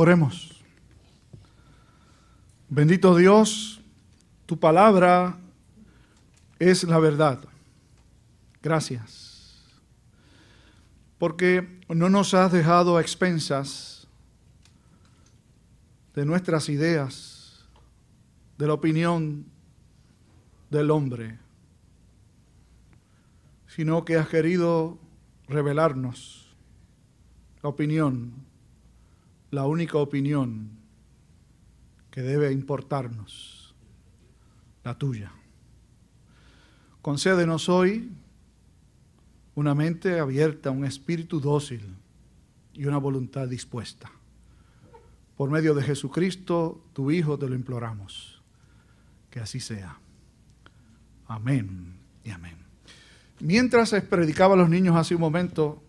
Oremos. 0.00 0.62
Bendito 2.68 3.16
Dios, 3.16 3.80
tu 4.46 4.56
palabra 4.56 5.36
es 6.60 6.84
la 6.84 7.00
verdad. 7.00 7.40
Gracias. 8.62 9.60
Porque 11.18 11.80
no 11.88 12.08
nos 12.08 12.32
has 12.32 12.52
dejado 12.52 12.96
a 12.96 13.00
expensas 13.00 14.06
de 16.14 16.24
nuestras 16.24 16.68
ideas, 16.68 17.66
de 18.56 18.68
la 18.68 18.74
opinión 18.74 19.46
del 20.70 20.92
hombre, 20.92 21.40
sino 23.66 24.04
que 24.04 24.14
has 24.14 24.28
querido 24.28 24.96
revelarnos 25.48 26.54
la 27.64 27.70
opinión, 27.70 28.47
la 29.50 29.66
única 29.66 29.98
opinión 29.98 30.70
que 32.10 32.22
debe 32.22 32.52
importarnos, 32.52 33.74
la 34.84 34.96
tuya. 34.96 35.32
Concédenos 37.02 37.68
hoy 37.68 38.10
una 39.54 39.74
mente 39.74 40.20
abierta, 40.20 40.70
un 40.70 40.84
espíritu 40.84 41.40
dócil 41.40 41.96
y 42.74 42.84
una 42.84 42.98
voluntad 42.98 43.48
dispuesta. 43.48 44.10
Por 45.36 45.50
medio 45.50 45.74
de 45.74 45.82
Jesucristo, 45.82 46.84
tu 46.92 47.10
Hijo, 47.10 47.38
te 47.38 47.48
lo 47.48 47.54
imploramos. 47.54 48.42
Que 49.30 49.40
así 49.40 49.60
sea. 49.60 49.98
Amén 51.26 51.98
y 52.24 52.30
amén. 52.30 52.56
Mientras 53.40 53.92
predicaba 54.08 54.54
a 54.54 54.56
los 54.56 54.68
niños 54.68 54.96
hace 54.96 55.14
un 55.14 55.20
momento, 55.20 55.82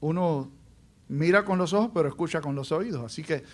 uno 0.00 0.50
mira 1.08 1.44
con 1.44 1.58
los 1.58 1.72
ojos, 1.72 1.90
pero 1.94 2.08
escucha 2.08 2.40
con 2.40 2.54
los 2.54 2.72
oídos. 2.72 3.04
Así 3.04 3.22
que 3.22 3.44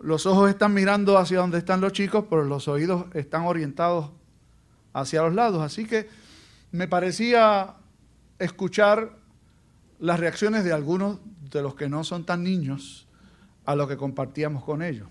los 0.00 0.26
ojos 0.26 0.50
están 0.50 0.74
mirando 0.74 1.18
hacia 1.18 1.38
donde 1.38 1.58
están 1.58 1.80
los 1.80 1.92
chicos, 1.92 2.24
pero 2.28 2.44
los 2.44 2.68
oídos 2.68 3.06
están 3.14 3.46
orientados 3.46 4.10
hacia 4.92 5.22
los 5.22 5.34
lados. 5.34 5.62
Así 5.62 5.86
que 5.86 6.08
me 6.70 6.86
parecía 6.88 7.74
escuchar 8.38 9.16
las 9.98 10.20
reacciones 10.20 10.64
de 10.64 10.72
algunos 10.72 11.18
de 11.50 11.62
los 11.62 11.74
que 11.74 11.88
no 11.88 12.04
son 12.04 12.24
tan 12.24 12.44
niños 12.44 13.08
a 13.64 13.74
lo 13.74 13.88
que 13.88 13.96
compartíamos 13.96 14.64
con 14.64 14.82
ellos. 14.82 15.08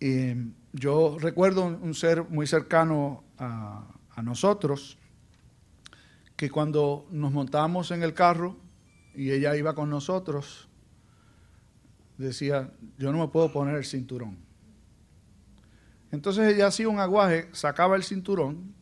Y 0.00 0.34
yo 0.72 1.16
recuerdo 1.18 1.64
un 1.64 1.94
ser 1.94 2.24
muy 2.24 2.46
cercano 2.46 3.24
a 3.38 4.22
nosotros, 4.22 4.98
que 6.36 6.50
cuando 6.50 7.06
nos 7.10 7.32
montábamos 7.32 7.90
en 7.90 8.02
el 8.02 8.12
carro 8.12 8.56
y 9.16 9.32
ella 9.32 9.56
iba 9.56 9.74
con 9.74 9.88
nosotros, 9.88 10.68
decía, 12.18 12.70
yo 12.98 13.10
no 13.12 13.18
me 13.18 13.28
puedo 13.28 13.50
poner 13.50 13.74
el 13.74 13.84
cinturón. 13.84 14.36
Entonces 16.12 16.54
ella 16.54 16.68
hacía 16.68 16.88
un 16.88 17.00
aguaje, 17.00 17.48
sacaba 17.52 17.96
el 17.96 18.04
cinturón 18.04 18.74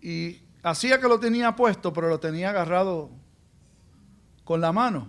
y 0.00 0.42
hacía 0.62 1.00
que 1.00 1.08
lo 1.08 1.20
tenía 1.20 1.54
puesto, 1.56 1.92
pero 1.92 2.08
lo 2.08 2.20
tenía 2.20 2.50
agarrado 2.50 3.10
con 4.44 4.60
la 4.60 4.72
mano. 4.72 5.08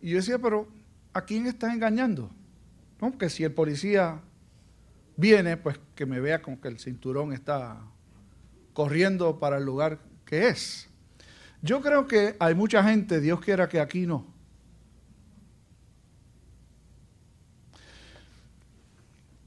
Y 0.00 0.10
yo 0.10 0.16
decía, 0.16 0.38
pero 0.38 0.68
¿a 1.12 1.22
quién 1.22 1.46
estás 1.46 1.74
engañando? 1.74 2.30
¿No? 3.00 3.16
Que 3.18 3.28
si 3.28 3.44
el 3.44 3.52
policía 3.52 4.22
viene, 5.16 5.56
pues 5.56 5.78
que 5.94 6.06
me 6.06 6.20
vea 6.20 6.40
con 6.40 6.56
que 6.56 6.68
el 6.68 6.78
cinturón 6.78 7.32
está 7.32 7.80
corriendo 8.72 9.38
para 9.38 9.58
el 9.58 9.64
lugar 9.64 9.98
que 10.24 10.48
es. 10.48 10.89
Yo 11.62 11.80
creo 11.80 12.06
que 12.06 12.36
hay 12.40 12.54
mucha 12.54 12.82
gente, 12.82 13.20
Dios 13.20 13.40
quiera 13.40 13.68
que 13.68 13.80
aquí 13.80 14.06
no. 14.06 14.26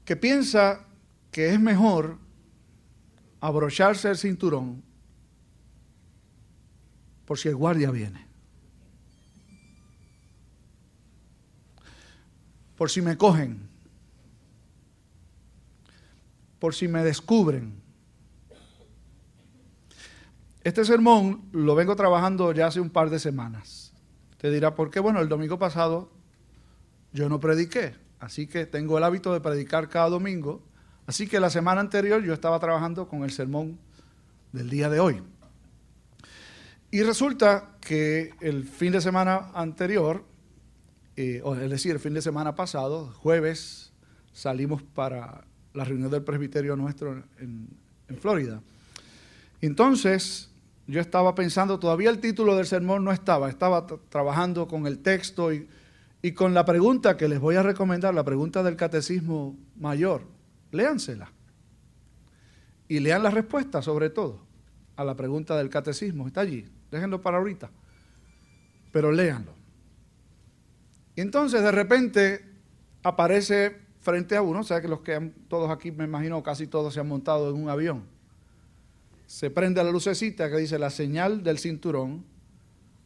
Que 0.04 0.16
piensa 0.16 0.86
que 1.30 1.52
es 1.52 1.58
mejor 1.58 2.18
abrocharse 3.40 4.08
el 4.08 4.16
cinturón 4.16 4.82
por 7.24 7.38
si 7.38 7.48
el 7.48 7.56
guardia 7.56 7.90
viene. 7.90 8.26
Por 12.76 12.90
si 12.90 13.00
me 13.02 13.16
cogen. 13.16 13.68
Por 16.58 16.74
si 16.74 16.86
me 16.86 17.02
descubren. 17.02 17.83
Este 20.64 20.84
sermón 20.84 21.48
lo 21.52 21.74
vengo 21.74 21.94
trabajando 21.94 22.52
ya 22.52 22.66
hace 22.66 22.80
un 22.80 22.90
par 22.90 23.10
de 23.10 23.18
semanas. 23.18 23.92
Te 24.38 24.50
dirá, 24.50 24.74
¿por 24.74 24.90
qué? 24.90 24.98
Bueno, 24.98 25.20
el 25.20 25.28
domingo 25.28 25.58
pasado 25.58 26.10
yo 27.12 27.28
no 27.28 27.38
prediqué, 27.38 27.94
así 28.18 28.46
que 28.46 28.66
tengo 28.66 28.98
el 28.98 29.04
hábito 29.04 29.32
de 29.32 29.40
predicar 29.40 29.88
cada 29.88 30.08
domingo 30.08 30.62
Así 31.06 31.26
que 31.26 31.38
la 31.38 31.50
semana 31.50 31.80
anterior 31.80 32.22
yo 32.22 32.32
estaba 32.32 32.58
trabajando 32.58 33.08
con 33.08 33.24
el 33.24 33.30
sermón 33.30 33.78
del 34.52 34.70
día 34.70 34.88
de 34.88 35.00
hoy. 35.00 35.22
Y 36.90 37.02
resulta 37.02 37.76
que 37.80 38.32
el 38.40 38.64
fin 38.64 38.92
de 38.92 39.00
semana 39.00 39.50
anterior, 39.54 40.24
eh, 41.16 41.42
es 41.62 41.70
decir, 41.70 41.92
el 41.92 42.00
fin 42.00 42.14
de 42.14 42.22
semana 42.22 42.54
pasado, 42.54 43.12
jueves, 43.18 43.92
salimos 44.32 44.82
para 44.82 45.44
la 45.74 45.84
reunión 45.84 46.10
del 46.10 46.22
presbiterio 46.22 46.76
nuestro 46.76 47.22
en, 47.38 47.68
Florida. 48.20 48.62
Entonces, 49.60 50.50
yo 50.86 51.00
estaba 51.00 51.34
pensando, 51.34 51.78
todavía 51.78 52.10
el 52.10 52.20
título 52.20 52.56
del 52.56 52.66
sermón 52.66 53.04
no 53.04 53.12
estaba, 53.12 53.48
estaba 53.48 53.86
trabajando 54.08 54.68
con 54.68 54.86
el 54.86 54.98
texto 54.98 55.50
y, 55.52 55.68
con 56.34 56.54
la 56.54 56.64
pregunta 56.64 57.16
que 57.16 57.28
les 57.28 57.38
voy 57.38 57.56
a 57.56 57.62
recomendar, 57.62 58.14
la 58.14 58.24
pregunta 58.24 58.62
del 58.62 58.76
catecismo 58.76 59.56
mayor 59.76 60.22
léansela. 60.74 61.30
Y 62.88 63.00
lean 63.00 63.22
la 63.22 63.30
respuesta, 63.30 63.80
sobre 63.80 64.10
todo, 64.10 64.40
a 64.96 65.04
la 65.04 65.14
pregunta 65.14 65.56
del 65.56 65.70
catecismo. 65.70 66.26
Está 66.26 66.42
allí, 66.42 66.66
déjenlo 66.90 67.22
para 67.22 67.38
ahorita. 67.38 67.70
Pero 68.92 69.10
léanlo. 69.10 69.52
Y 71.16 71.22
entonces 71.22 71.62
de 71.62 71.72
repente 71.72 72.44
aparece 73.02 73.80
frente 74.00 74.36
a 74.36 74.42
uno, 74.42 74.60
o 74.60 74.64
sea 74.64 74.82
que 74.82 74.88
los 74.88 75.00
que 75.00 75.14
han, 75.14 75.32
todos 75.48 75.70
aquí, 75.70 75.90
me 75.90 76.04
imagino, 76.04 76.42
casi 76.42 76.66
todos 76.66 76.92
se 76.92 77.00
han 77.00 77.08
montado 77.08 77.48
en 77.50 77.62
un 77.62 77.70
avión. 77.70 78.13
Se 79.26 79.50
prende 79.50 79.82
la 79.82 79.90
lucecita 79.90 80.50
que 80.50 80.56
dice, 80.56 80.78
la 80.78 80.90
señal 80.90 81.42
del 81.42 81.58
cinturón 81.58 82.24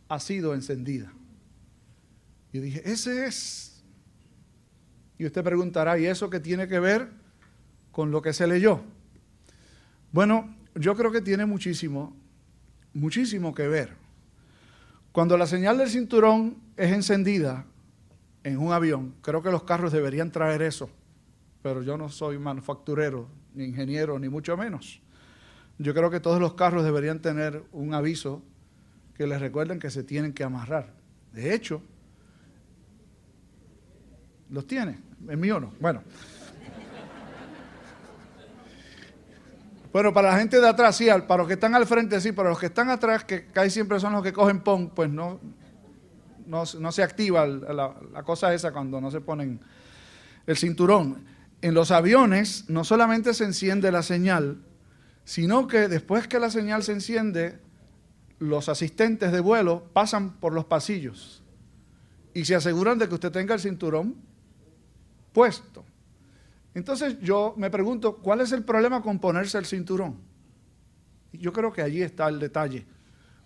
ha 0.08 0.18
sido 0.20 0.54
encendida. 0.54 1.12
Y 2.52 2.60
dije, 2.60 2.82
ese 2.84 3.26
es. 3.26 3.84
Y 5.18 5.26
usted 5.26 5.42
preguntará, 5.44 5.98
¿y 5.98 6.06
eso 6.06 6.30
qué 6.30 6.40
tiene 6.40 6.68
que 6.68 6.80
ver 6.80 7.08
con 7.92 8.10
lo 8.10 8.22
que 8.22 8.32
se 8.32 8.46
leyó? 8.46 8.80
Bueno, 10.12 10.54
yo 10.74 10.96
creo 10.96 11.12
que 11.12 11.20
tiene 11.20 11.44
muchísimo, 11.44 12.16
muchísimo 12.94 13.54
que 13.54 13.68
ver. 13.68 13.96
Cuando 15.12 15.36
la 15.36 15.46
señal 15.46 15.78
del 15.78 15.88
cinturón 15.88 16.58
es 16.76 16.92
encendida 16.92 17.66
en 18.44 18.58
un 18.58 18.72
avión, 18.72 19.14
creo 19.20 19.42
que 19.42 19.50
los 19.50 19.64
carros 19.64 19.92
deberían 19.92 20.30
traer 20.30 20.62
eso, 20.62 20.88
pero 21.62 21.82
yo 21.82 21.98
no 21.98 22.08
soy 22.08 22.38
manufacturero, 22.38 23.28
ni 23.54 23.64
ingeniero, 23.64 24.18
ni 24.18 24.28
mucho 24.28 24.56
menos. 24.56 25.02
Yo 25.78 25.94
creo 25.94 26.11
que 26.11 26.21
todos 26.21 26.41
los 26.41 26.55
carros 26.55 26.84
deberían 26.84 27.21
tener 27.21 27.62
un 27.72 27.94
aviso 27.94 28.43
que 29.15 29.27
les 29.27 29.41
recuerden 29.41 29.78
que 29.78 29.91
se 29.91 30.03
tienen 30.03 30.33
que 30.33 30.44
amarrar. 30.44 30.93
De 31.33 31.55
hecho, 31.55 31.83
los 34.50 34.66
tiene, 34.66 34.99
el 35.28 35.37
mío 35.37 35.61
no. 35.61 35.72
Bueno. 35.81 36.03
Bueno, 39.93 40.12
para 40.12 40.31
la 40.31 40.39
gente 40.39 40.61
de 40.61 40.69
atrás 40.69 40.97
sí, 40.97 41.06
para 41.27 41.39
los 41.39 41.47
que 41.47 41.55
están 41.55 41.75
al 41.75 41.87
frente 41.87 42.21
sí, 42.21 42.33
para 42.33 42.50
los 42.50 42.59
que 42.59 42.66
están 42.66 42.91
atrás, 42.91 43.25
que 43.25 43.47
casi 43.47 43.71
siempre 43.71 43.99
son 43.99 44.12
los 44.12 44.22
que 44.22 44.33
cogen 44.33 44.60
PON, 44.60 44.91
pues 44.91 45.09
no, 45.09 45.41
no, 46.47 46.93
se 46.93 47.03
activa 47.03 47.47
la, 47.47 47.95
la, 48.12 48.22
cosa 48.22 48.53
esa 48.53 48.72
cuando 48.72 49.01
no 49.01 49.10
se 49.10 49.21
ponen 49.21 49.60
el 50.47 50.57
cinturón. 50.57 51.24
En 51.63 51.74
los 51.74 51.91
aviones 51.91 52.69
no 52.69 52.84
solamente 52.84 53.34
se 53.34 53.45
enciende 53.45 53.91
la 53.91 54.03
señal, 54.03 54.59
sino 55.28 55.66
que 55.66 55.89
después 55.89 56.27
que 56.27 56.41
la 56.41 56.48
señal 56.48 56.83
se 56.83 56.92
enciende, 56.92 57.59
los 58.39 58.71
asistentes 58.71 59.30
de 59.30 59.41
vuelo 59.41 59.84
pasan 59.92 60.41
por 60.41 60.54
los 60.54 60.65
pasillos 60.65 61.42
y 62.33 62.47
se 62.47 62.54
aseguran 62.54 62.97
de 62.97 63.09
que 63.09 63.15
usted 63.15 63.30
tenga 63.30 63.53
el 63.53 63.60
cinturón 63.60 64.16
puesto. 65.34 65.84
Entonces 66.72 67.21
yo 67.21 67.53
me 67.59 67.69
pregunto, 67.69 68.16
¿cuál 68.16 68.41
es 68.41 68.53
el 68.53 68.65
problema 68.65 69.03
con 69.03 69.19
ponerse 69.19 69.59
el 69.59 69.66
cinturón? 69.66 70.16
Yo 71.34 71.53
creo 71.53 71.74
que 71.74 71.83
allí 71.83 72.01
está 72.01 72.27
el 72.28 72.41
detalle, 72.41 72.86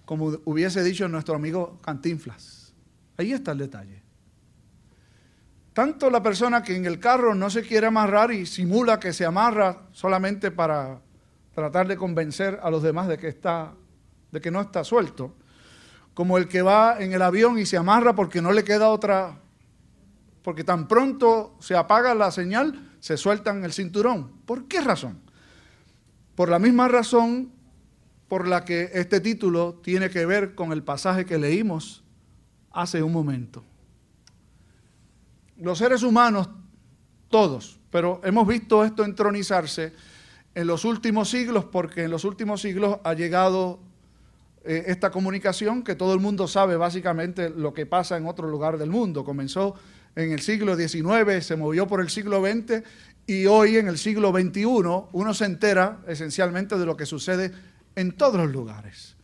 como 0.05 0.38
hubiese 0.44 0.85
dicho 0.85 1.08
nuestro 1.08 1.35
amigo 1.35 1.81
Cantinflas. 1.82 2.73
Ahí 3.17 3.32
está 3.32 3.50
el 3.50 3.58
detalle. 3.58 4.00
Tanto 5.73 6.11
la 6.11 6.23
persona 6.23 6.62
que 6.62 6.76
en 6.76 6.87
el 6.87 7.00
carro 7.00 7.35
no 7.35 7.50
se 7.50 7.62
quiere 7.62 7.88
amarrar 7.88 8.31
y 8.31 8.46
simula 8.46 9.00
que 9.00 9.12
se 9.12 9.26
amarra 9.26 9.88
solamente 9.90 10.52
para 10.52 11.00
tratar 11.54 11.88
de 11.88 11.96
convencer 11.96 12.58
a 12.62 12.70
los 12.70 12.82
demás 12.82 13.08
de 13.08 13.19
que 13.19 13.28
está 13.28 13.75
de 14.31 14.40
que 14.40 14.50
no 14.50 14.62
está 14.62 14.82
suelto, 14.82 15.34
como 16.14 16.38
el 16.38 16.49
que 16.49 16.62
va 16.62 16.96
en 16.99 17.12
el 17.12 17.22
avión 17.22 17.58
y 17.58 17.66
se 17.66 17.76
amarra 17.76 18.14
porque 18.14 18.40
no 18.40 18.50
le 18.50 18.64
queda 18.64 18.88
otra 18.88 19.38
porque 20.43 20.64
tan 20.64 20.88
pronto 20.88 21.54
se 21.60 21.76
apaga 21.76 22.14
la 22.14 22.31
señal, 22.32 22.96
se 22.99 23.16
sueltan 23.16 23.64
el 23.64 23.72
cinturón. 23.72 24.32
¿Por 24.44 24.66
qué 24.66 24.81
razón? 24.81 25.20
Por 26.34 26.49
la 26.49 26.58
misma 26.58 26.88
razón 26.88 27.52
por 28.26 28.49
la 28.49 28.64
que 28.64 28.90
este 28.94 29.20
título 29.20 29.75
tiene 29.84 30.10
que 30.10 30.26
ver 30.26 30.54
con 30.54 30.72
el 30.72 30.82
pasaje 30.82 31.25
que 31.25 31.38
leímos 31.38 32.02
hace 32.72 33.02
un 33.02 33.12
momento. 33.12 33.62
Los 35.58 35.78
seres 35.78 36.02
humanos, 36.02 36.49
todos, 37.28 37.78
pero 37.90 38.20
hemos 38.25 38.49
visto 38.49 38.84
esto 38.84 39.04
entronizarse 39.04 39.93
en 40.54 40.66
los 40.66 40.84
últimos 40.84 41.31
siglos 41.31 41.64
porque 41.64 42.04
en 42.04 42.10
los 42.10 42.25
últimos 42.25 42.60
siglos 42.60 42.99
ha 43.04 43.14
llegado 43.14 43.81
eh, 44.64 44.84
esta 44.87 45.10
comunicación 45.10 45.82
que 45.82 45.94
todo 45.94 46.14
el 46.14 46.20
mundo 46.20 46.46
sabe 46.46 46.76
básicamente 46.76 47.50
lo 47.50 47.72
que 47.72 47.87
pasa 47.87 48.16
en 48.16 48.26
otro 48.26 48.49
lugar 48.49 48.78
del 48.78 48.90
mundo. 48.90 49.25
Comenzó 49.25 49.75
en 50.14 50.32
el 50.32 50.40
siglo 50.40 50.76
XIX, 50.76 51.44
se 51.44 51.56
movió 51.56 51.87
por 51.87 52.00
el 52.00 52.10
siglo 52.10 52.43
XX 52.43 52.82
y 53.26 53.46
hoy 53.46 53.76
en 53.76 53.88
el 53.88 53.99
siglo 53.99 54.31
XXI 54.31 54.64
uno 54.64 55.34
se 55.34 55.44
entera 55.44 56.00
esencialmente 56.06 56.76
de 56.76 56.87
lo 56.87 56.96
que 56.96 57.06
sucede 57.06 57.52
en 57.96 58.12
todos 58.12 58.37
los 58.37 58.50
lugares. 58.50 59.16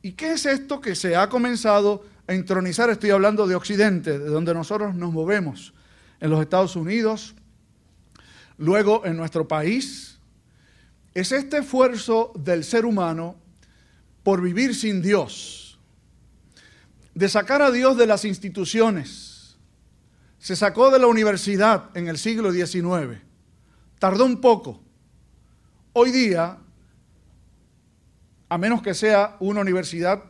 ¿Y 0.00 0.12
qué 0.12 0.32
es 0.32 0.46
esto 0.46 0.80
que 0.80 0.94
se 0.94 1.14
ha 1.14 1.28
comenzado 1.28 2.04
a 2.26 2.32
entronizar? 2.32 2.90
Estoy 2.90 3.10
hablando 3.10 3.46
de 3.46 3.54
Occidente, 3.54 4.18
de 4.18 4.26
donde 4.26 4.52
nosotros 4.52 4.94
nos 4.94 5.12
movemos, 5.12 5.74
en 6.20 6.30
los 6.30 6.40
Estados 6.40 6.76
Unidos, 6.76 7.34
luego 8.58 9.04
en 9.04 9.16
nuestro 9.16 9.46
país. 9.46 10.11
Es 11.14 11.32
este 11.32 11.58
esfuerzo 11.58 12.32
del 12.34 12.64
ser 12.64 12.86
humano 12.86 13.36
por 14.22 14.40
vivir 14.40 14.74
sin 14.74 15.02
Dios, 15.02 15.78
de 17.14 17.28
sacar 17.28 17.60
a 17.60 17.70
Dios 17.70 17.96
de 17.96 18.06
las 18.06 18.24
instituciones. 18.24 19.56
Se 20.38 20.56
sacó 20.56 20.90
de 20.90 20.98
la 20.98 21.06
universidad 21.06 21.90
en 21.96 22.08
el 22.08 22.18
siglo 22.18 22.50
XIX. 22.50 23.20
Tardó 23.98 24.24
un 24.24 24.40
poco. 24.40 24.82
Hoy 25.92 26.10
día, 26.10 26.58
a 28.48 28.58
menos 28.58 28.80
que 28.80 28.94
sea 28.94 29.36
una 29.40 29.60
universidad 29.60 30.24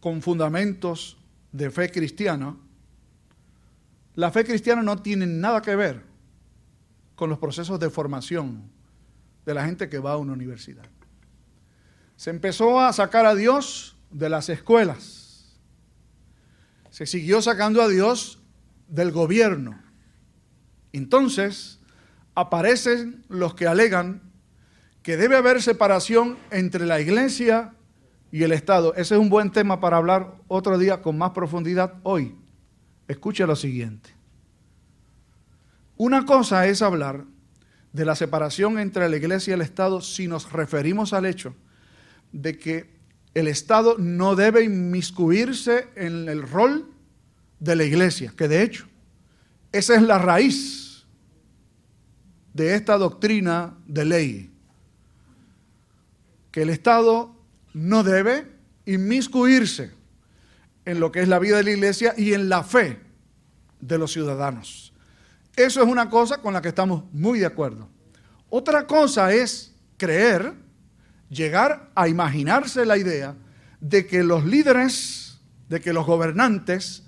con 0.00 0.20
fundamentos 0.20 1.16
de 1.52 1.70
fe 1.70 1.90
cristiana, 1.90 2.54
la 4.14 4.30
fe 4.30 4.44
cristiana 4.44 4.82
no 4.82 5.00
tiene 5.00 5.26
nada 5.26 5.62
que 5.62 5.74
ver 5.74 6.02
con 7.14 7.30
los 7.30 7.38
procesos 7.38 7.80
de 7.80 7.88
formación 7.88 8.79
de 9.50 9.54
la 9.54 9.64
gente 9.64 9.88
que 9.88 9.98
va 9.98 10.12
a 10.12 10.16
una 10.16 10.32
universidad. 10.32 10.86
Se 12.14 12.30
empezó 12.30 12.80
a 12.80 12.92
sacar 12.92 13.26
a 13.26 13.34
Dios 13.34 13.96
de 14.10 14.28
las 14.28 14.48
escuelas. 14.48 15.58
Se 16.90 17.04
siguió 17.04 17.42
sacando 17.42 17.82
a 17.82 17.88
Dios 17.88 18.40
del 18.86 19.10
gobierno. 19.10 19.80
Entonces 20.92 21.80
aparecen 22.34 23.24
los 23.28 23.54
que 23.54 23.66
alegan 23.66 24.22
que 25.02 25.16
debe 25.16 25.36
haber 25.36 25.62
separación 25.62 26.38
entre 26.52 26.86
la 26.86 27.00
iglesia 27.00 27.74
y 28.30 28.44
el 28.44 28.52
Estado. 28.52 28.94
Ese 28.94 29.14
es 29.14 29.20
un 29.20 29.30
buen 29.30 29.50
tema 29.50 29.80
para 29.80 29.96
hablar 29.96 30.36
otro 30.46 30.78
día 30.78 31.02
con 31.02 31.18
más 31.18 31.30
profundidad 31.30 31.94
hoy. 32.04 32.36
Escuche 33.08 33.44
lo 33.46 33.56
siguiente. 33.56 34.10
Una 35.96 36.24
cosa 36.24 36.68
es 36.68 36.82
hablar 36.82 37.24
de 37.92 38.04
la 38.04 38.14
separación 38.14 38.78
entre 38.78 39.08
la 39.08 39.16
iglesia 39.16 39.52
y 39.52 39.54
el 39.54 39.62
Estado 39.62 40.00
si 40.00 40.28
nos 40.28 40.52
referimos 40.52 41.12
al 41.12 41.26
hecho 41.26 41.54
de 42.32 42.58
que 42.58 42.90
el 43.34 43.48
Estado 43.48 43.96
no 43.98 44.36
debe 44.36 44.64
inmiscuirse 44.64 45.88
en 45.96 46.28
el 46.28 46.42
rol 46.42 46.88
de 47.58 47.76
la 47.76 47.84
iglesia, 47.84 48.32
que 48.36 48.48
de 48.48 48.62
hecho 48.62 48.86
esa 49.72 49.94
es 49.94 50.02
la 50.02 50.18
raíz 50.18 51.04
de 52.54 52.74
esta 52.74 52.98
doctrina 52.98 53.76
de 53.86 54.04
ley, 54.04 54.50
que 56.50 56.62
el 56.62 56.70
Estado 56.70 57.34
no 57.72 58.02
debe 58.02 58.46
inmiscuirse 58.86 59.92
en 60.84 60.98
lo 60.98 61.12
que 61.12 61.20
es 61.20 61.28
la 61.28 61.38
vida 61.38 61.58
de 61.58 61.64
la 61.64 61.70
iglesia 61.70 62.14
y 62.16 62.34
en 62.34 62.48
la 62.48 62.64
fe 62.64 62.98
de 63.80 63.98
los 63.98 64.12
ciudadanos. 64.12 64.89
Eso 65.64 65.82
es 65.82 65.88
una 65.88 66.08
cosa 66.08 66.38
con 66.38 66.54
la 66.54 66.62
que 66.62 66.68
estamos 66.68 67.04
muy 67.12 67.38
de 67.38 67.46
acuerdo. 67.46 67.88
Otra 68.48 68.86
cosa 68.86 69.32
es 69.32 69.74
creer 69.96 70.54
llegar 71.28 71.90
a 71.94 72.08
imaginarse 72.08 72.84
la 72.84 72.96
idea 72.96 73.36
de 73.80 74.06
que 74.06 74.24
los 74.24 74.44
líderes, 74.44 75.40
de 75.68 75.80
que 75.80 75.92
los 75.92 76.06
gobernantes 76.06 77.04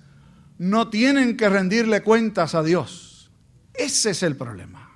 no 0.58 0.90
tienen 0.90 1.37
que 1.37 1.49
rendirle 1.49 2.02
cuentas 2.02 2.54
a 2.54 2.62
Dios. 2.62 3.31
Ese 3.75 4.10
es 4.10 4.22
el 4.22 4.37
problema. 4.37 4.90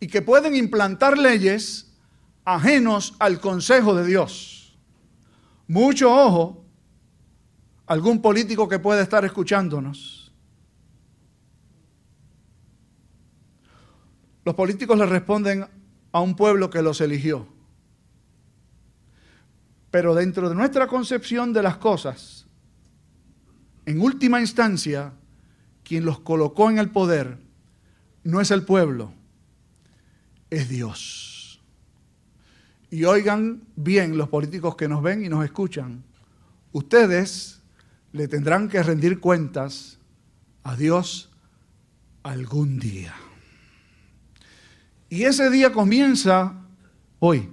Y 0.00 0.08
que 0.08 0.20
pueden 0.20 0.54
implantar 0.56 1.16
leyes 1.16 1.94
ajenos 2.44 3.14
al 3.18 3.40
consejo 3.40 3.94
de 3.94 4.04
Dios. 4.04 4.76
Mucho 5.68 6.12
ojo, 6.12 6.66
algún 7.86 8.20
político 8.20 8.68
que 8.68 8.78
pueda 8.78 9.00
estar 9.00 9.24
escuchándonos. 9.24 10.21
Los 14.44 14.54
políticos 14.54 14.98
le 14.98 15.06
responden 15.06 15.66
a 16.12 16.20
un 16.20 16.34
pueblo 16.34 16.70
que 16.70 16.82
los 16.82 17.00
eligió. 17.00 17.46
Pero 19.90 20.14
dentro 20.14 20.48
de 20.48 20.54
nuestra 20.54 20.86
concepción 20.86 21.52
de 21.52 21.62
las 21.62 21.76
cosas, 21.76 22.46
en 23.86 24.00
última 24.00 24.40
instancia, 24.40 25.12
quien 25.84 26.04
los 26.04 26.20
colocó 26.20 26.70
en 26.70 26.78
el 26.78 26.90
poder 26.90 27.38
no 28.24 28.40
es 28.40 28.50
el 28.50 28.64
pueblo, 28.64 29.12
es 30.50 30.68
Dios. 30.68 31.60
Y 32.90 33.04
oigan 33.04 33.62
bien 33.76 34.16
los 34.16 34.28
políticos 34.28 34.76
que 34.76 34.88
nos 34.88 35.02
ven 35.02 35.24
y 35.24 35.28
nos 35.28 35.44
escuchan, 35.44 36.02
ustedes 36.72 37.60
le 38.12 38.28
tendrán 38.28 38.68
que 38.68 38.82
rendir 38.82 39.18
cuentas 39.18 39.98
a 40.62 40.76
Dios 40.76 41.30
algún 42.22 42.78
día. 42.78 43.14
Y 45.12 45.24
ese 45.24 45.50
día 45.50 45.70
comienza 45.70 46.54
hoy. 47.18 47.46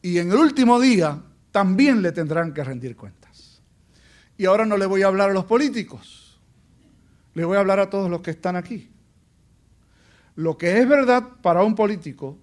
Y 0.00 0.18
en 0.18 0.30
el 0.30 0.36
último 0.36 0.78
día 0.78 1.20
también 1.50 2.02
le 2.02 2.12
tendrán 2.12 2.54
que 2.54 2.62
rendir 2.62 2.94
cuentas. 2.94 3.60
Y 4.38 4.44
ahora 4.44 4.64
no 4.64 4.76
le 4.76 4.86
voy 4.86 5.02
a 5.02 5.08
hablar 5.08 5.30
a 5.30 5.32
los 5.32 5.44
políticos, 5.44 6.40
le 7.34 7.44
voy 7.44 7.56
a 7.56 7.60
hablar 7.60 7.80
a 7.80 7.90
todos 7.90 8.08
los 8.08 8.20
que 8.20 8.30
están 8.30 8.54
aquí. 8.54 8.88
Lo 10.36 10.56
que 10.56 10.78
es 10.78 10.88
verdad 10.88 11.24
para 11.42 11.64
un 11.64 11.74
político, 11.74 12.38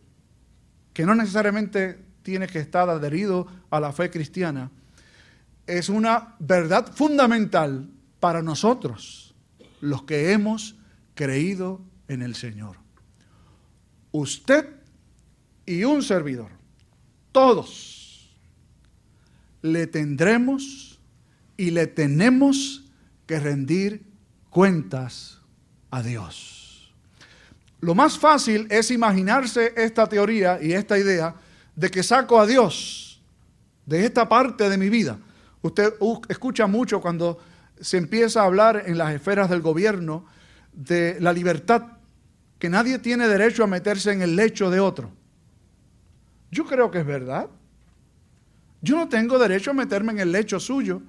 que 0.92 1.06
no 1.06 1.16
necesariamente 1.16 2.04
tiene 2.24 2.46
que 2.48 2.60
estar 2.60 2.90
adherido 2.90 3.48
a 3.70 3.80
la 3.80 3.94
fe 3.94 4.10
cristiana, 4.10 4.70
es 5.66 5.88
una 5.88 6.36
verdad 6.40 6.92
fundamental 6.94 7.90
para 8.20 8.42
nosotros, 8.42 9.34
los 9.80 10.04
que 10.04 10.34
hemos 10.34 10.76
creído 11.16 11.80
en 12.10 12.22
el 12.22 12.36
Señor 12.36 12.83
usted 14.14 14.70
y 15.66 15.84
un 15.84 16.02
servidor, 16.02 16.52
todos, 17.34 18.34
le 19.62 19.88
tendremos 19.88 21.00
y 21.58 21.72
le 21.72 21.88
tenemos 21.88 22.86
que 23.26 23.40
rendir 23.40 24.06
cuentas 24.50 25.40
a 25.90 26.02
Dios. 26.02 26.94
Lo 27.82 27.96
más 27.96 28.18
fácil 28.18 28.68
es 28.70 28.92
imaginarse 28.92 29.74
esta 29.76 30.08
teoría 30.08 30.60
y 30.62 30.74
esta 30.74 30.98
idea 30.98 31.36
de 31.76 31.90
que 31.90 32.04
saco 32.04 32.40
a 32.40 32.46
Dios 32.46 33.22
de 33.86 34.06
esta 34.06 34.30
parte 34.30 34.70
de 34.70 34.78
mi 34.78 34.90
vida. 34.90 35.18
Usted 35.62 35.94
escucha 36.30 36.68
mucho 36.68 37.02
cuando 37.02 37.40
se 37.82 37.98
empieza 37.98 38.42
a 38.42 38.46
hablar 38.46 38.84
en 38.86 38.98
las 38.98 39.14
esferas 39.14 39.50
del 39.50 39.62
gobierno 39.62 40.26
de 40.72 41.18
la 41.20 41.34
libertad 41.34 41.84
que 42.64 42.70
nadie 42.70 42.98
tiene 42.98 43.28
derecho 43.28 43.66
a 43.66 43.68
meterse 43.68 44.14
en 44.14 44.22
el 44.22 44.38
lecho 44.38 44.70
de 44.70 44.80
otro. 44.80 45.12
Yo 46.50 46.66
creo 46.66 46.90
que 46.90 47.00
es 47.00 47.06
verdad. 47.06 47.50
Yo 48.82 48.96
no 48.96 49.10
tengo 49.10 49.38
derecho 49.38 49.72
a 49.72 49.74
meterme 49.74 50.14
en 50.14 50.20
el 50.20 50.32
lecho 50.32 50.62
suyo, 50.62 51.02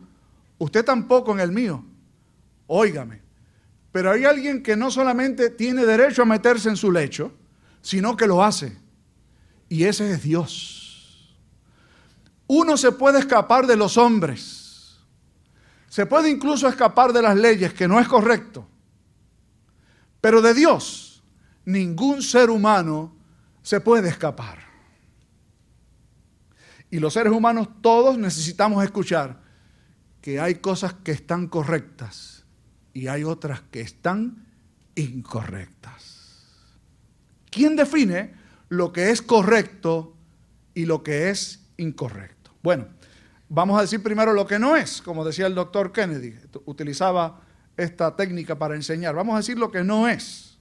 usted 0.58 0.84
tampoco 0.84 1.30
en 1.30 1.38
el 1.38 1.52
mío. 1.52 1.84
Óigame, 2.66 3.20
pero 3.92 4.10
hay 4.10 4.24
alguien 4.24 4.64
que 4.64 4.74
no 4.74 4.90
solamente 4.90 5.48
tiene 5.48 5.86
derecho 5.86 6.22
a 6.22 6.24
meterse 6.24 6.70
en 6.70 6.76
su 6.76 6.90
lecho, 6.90 7.30
sino 7.82 8.16
que 8.16 8.26
lo 8.26 8.42
hace. 8.42 8.76
Y 9.68 9.84
ese 9.84 10.10
es 10.10 10.24
Dios. 10.24 11.38
Uno 12.48 12.76
se 12.76 12.90
puede 12.90 13.20
escapar 13.20 13.68
de 13.68 13.76
los 13.76 13.96
hombres. 13.96 14.98
Se 15.88 16.04
puede 16.04 16.30
incluso 16.30 16.66
escapar 16.66 17.12
de 17.12 17.22
las 17.22 17.36
leyes, 17.36 17.72
que 17.72 17.86
no 17.86 18.00
es 18.00 18.08
correcto. 18.08 18.66
Pero 20.20 20.42
de 20.42 20.52
Dios 20.52 21.13
ningún 21.64 22.22
ser 22.22 22.50
humano 22.50 23.14
se 23.62 23.80
puede 23.80 24.08
escapar. 24.08 24.58
Y 26.90 27.00
los 27.00 27.12
seres 27.14 27.32
humanos 27.32 27.68
todos 27.80 28.18
necesitamos 28.18 28.84
escuchar 28.84 29.40
que 30.20 30.40
hay 30.40 30.56
cosas 30.56 30.94
que 30.94 31.12
están 31.12 31.48
correctas 31.48 32.44
y 32.92 33.08
hay 33.08 33.24
otras 33.24 33.62
que 33.62 33.80
están 33.80 34.46
incorrectas. 34.94 36.44
¿Quién 37.50 37.76
define 37.76 38.34
lo 38.68 38.92
que 38.92 39.10
es 39.10 39.22
correcto 39.22 40.16
y 40.72 40.86
lo 40.86 41.02
que 41.02 41.30
es 41.30 41.66
incorrecto? 41.76 42.52
Bueno, 42.62 42.86
vamos 43.48 43.78
a 43.78 43.82
decir 43.82 44.02
primero 44.02 44.32
lo 44.32 44.46
que 44.46 44.58
no 44.58 44.76
es, 44.76 45.02
como 45.02 45.24
decía 45.24 45.46
el 45.46 45.54
doctor 45.54 45.92
Kennedy, 45.92 46.34
utilizaba 46.64 47.40
esta 47.76 48.14
técnica 48.14 48.58
para 48.58 48.76
enseñar. 48.76 49.14
Vamos 49.14 49.34
a 49.34 49.38
decir 49.38 49.58
lo 49.58 49.70
que 49.70 49.84
no 49.84 50.08
es. 50.08 50.53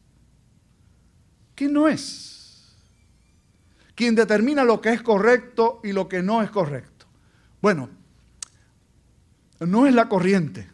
¿Qué 1.55 1.67
no 1.67 1.87
es? 1.87 2.73
Quien 3.95 4.15
determina 4.15 4.63
lo 4.63 4.81
que 4.81 4.89
es 4.91 5.01
correcto 5.01 5.79
y 5.83 5.91
lo 5.91 6.07
que 6.09 6.23
no 6.23 6.41
es 6.41 6.49
correcto. 6.49 7.05
Bueno, 7.61 7.89
no 9.59 9.87
es 9.87 9.93
la 9.93 10.09
corriente, 10.09 10.67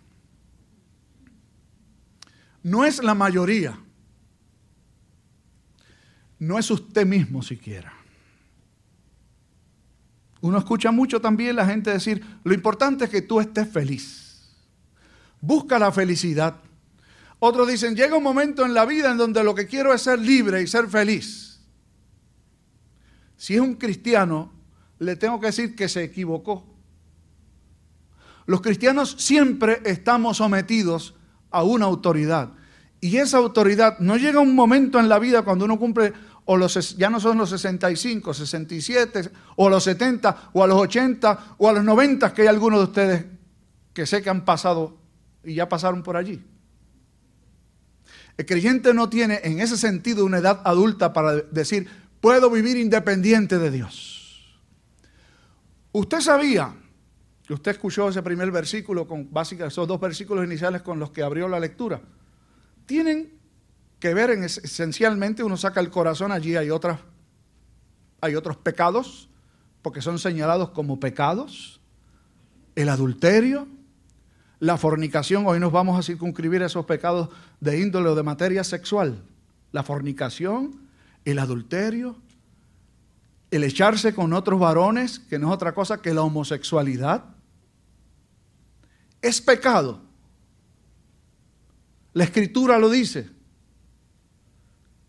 no 2.64 2.86
es 2.86 3.04
la 3.04 3.14
mayoría, 3.14 3.78
no 6.40 6.58
es 6.58 6.72
usted 6.72 7.06
mismo 7.06 7.42
siquiera. 7.42 7.94
Uno 10.42 10.58
escucha 10.58 10.92
mucho 10.92 11.20
también 11.20 11.58
la 11.58 11.66
gente 11.66 11.92
decir, 11.92 12.24
lo 12.44 12.54
importante 12.54 13.06
es 13.06 13.10
que 13.10 13.22
tú 13.22 13.42
estés 13.42 13.70
feliz. 13.70 14.50
Busca 15.42 15.78
la 15.78 15.92
felicidad. 15.92 16.56
Otros 17.40 17.68
dicen, 17.68 17.96
llega 17.96 18.18
un 18.18 18.24
momento 18.24 18.66
en 18.66 18.74
la 18.74 18.86
vida 18.86 19.12
en 19.12 19.18
donde 19.18 19.44
lo 19.44 19.56
que 19.56 19.66
quiero 19.66 19.94
es 19.94 20.02
ser 20.02 20.20
libre 20.20 20.62
y 20.62 20.68
ser 20.68 20.88
feliz. 20.88 21.62
Si 23.38 23.56
es 23.56 23.62
un 23.62 23.76
cristiano, 23.76 24.52
le 25.00 25.16
tengo 25.16 25.40
que 25.40 25.48
decir 25.48 25.76
que 25.76 25.88
se 25.88 26.04
equivocó. 26.04 26.66
Los 28.46 28.62
cristianos 28.62 29.16
siempre 29.18 29.82
estamos 29.86 30.38
sometidos 30.38 31.16
a 31.50 31.64
una 31.64 31.86
autoridad. 31.86 32.52
Y 33.00 33.16
esa 33.18 33.38
autoridad 33.38 34.00
no 34.00 34.18
llega 34.18 34.42
un 34.42 34.56
momento 34.56 35.00
en 35.00 35.08
la 35.08 35.20
vida 35.20 35.44
cuando 35.44 35.64
uno 35.64 35.80
cumple, 35.80 36.12
o 36.44 36.58
los, 36.58 36.98
ya 36.98 37.10
no 37.10 37.22
son 37.22 37.38
los 37.38 37.50
65, 37.52 38.34
67, 38.34 39.32
o 39.56 39.70
los 39.70 39.84
70, 39.86 40.50
o 40.52 40.64
a 40.64 40.68
los 40.68 40.78
80, 40.78 41.56
o 41.58 41.70
a 41.70 41.74
los 41.74 41.84
90, 41.86 42.34
que 42.34 42.42
hay 42.42 42.48
algunos 42.50 42.80
de 42.80 42.84
ustedes 42.84 43.26
que 43.94 44.06
sé 44.06 44.22
que 44.22 44.30
han 44.30 44.44
pasado 44.44 44.98
y 45.44 45.54
ya 45.54 45.70
pasaron 45.70 46.04
por 46.04 46.18
allí. 46.18 46.44
El 48.40 48.46
creyente 48.46 48.94
no 48.94 49.10
tiene 49.10 49.42
en 49.44 49.60
ese 49.60 49.78
sentido 49.78 50.24
una 50.24 50.38
edad 50.38 50.62
adulta 50.64 51.12
para 51.12 51.36
decir, 51.36 51.90
puedo 52.22 52.50
vivir 52.50 52.78
independiente 52.78 53.60
de 53.60 53.70
Dios. 53.70 54.58
Usted 55.92 56.22
sabía 56.22 56.74
usted 57.54 57.72
escuchó 57.72 58.08
ese 58.08 58.24
primer 58.24 58.50
versículo, 58.50 59.06
con 59.06 59.28
básicamente 59.30 59.74
esos 59.74 59.90
dos 59.90 60.00
versículos 60.00 60.46
iniciales 60.46 60.84
con 60.84 61.00
los 61.00 61.12
que 61.12 61.22
abrió 61.22 61.50
la 61.50 61.60
lectura, 61.60 62.00
tienen 62.86 63.34
que 64.00 64.14
ver 64.14 64.30
en, 64.30 64.46
esencialmente, 64.46 65.44
uno 65.44 65.58
saca 65.58 65.82
el 65.82 65.90
corazón, 65.90 66.32
allí 66.32 66.56
hay, 66.56 66.70
otras, 66.70 66.98
hay 68.22 68.36
otros 68.36 68.56
pecados, 68.56 69.28
porque 69.82 70.02
son 70.02 70.18
señalados 70.18 70.70
como 70.70 70.98
pecados, 70.98 71.82
el 72.76 72.88
adulterio, 72.88 73.68
la 74.60 74.78
fornicación, 74.78 75.46
hoy 75.48 75.60
nos 75.60 75.72
vamos 75.72 75.98
a 75.98 76.04
circunscribir 76.04 76.62
esos 76.62 76.86
pecados 76.86 77.30
de 77.60 77.80
índole 77.80 78.10
o 78.10 78.16
de 78.16 78.24
materia 78.24 78.64
sexual, 78.64 79.24
la 79.72 79.84
fornicación, 79.84 80.90
el 81.24 81.40
adulterio, 81.40 82.18
el 83.52 83.64
echarse 83.64 84.14
con 84.14 84.34
otros 84.34 84.60
varones, 84.60 85.20
que 85.20 85.40
no 85.40 85.48
es 85.48 85.54
otra 85.54 85.74
cosa 85.74 86.02
que 86.02 86.14
la 86.14 86.22
homosexualidad, 86.22 87.24
es 89.22 89.42
pecado. 89.42 90.02
La 92.14 92.26
escritura 92.26 92.78
lo 92.78 92.90
dice. 92.90 93.30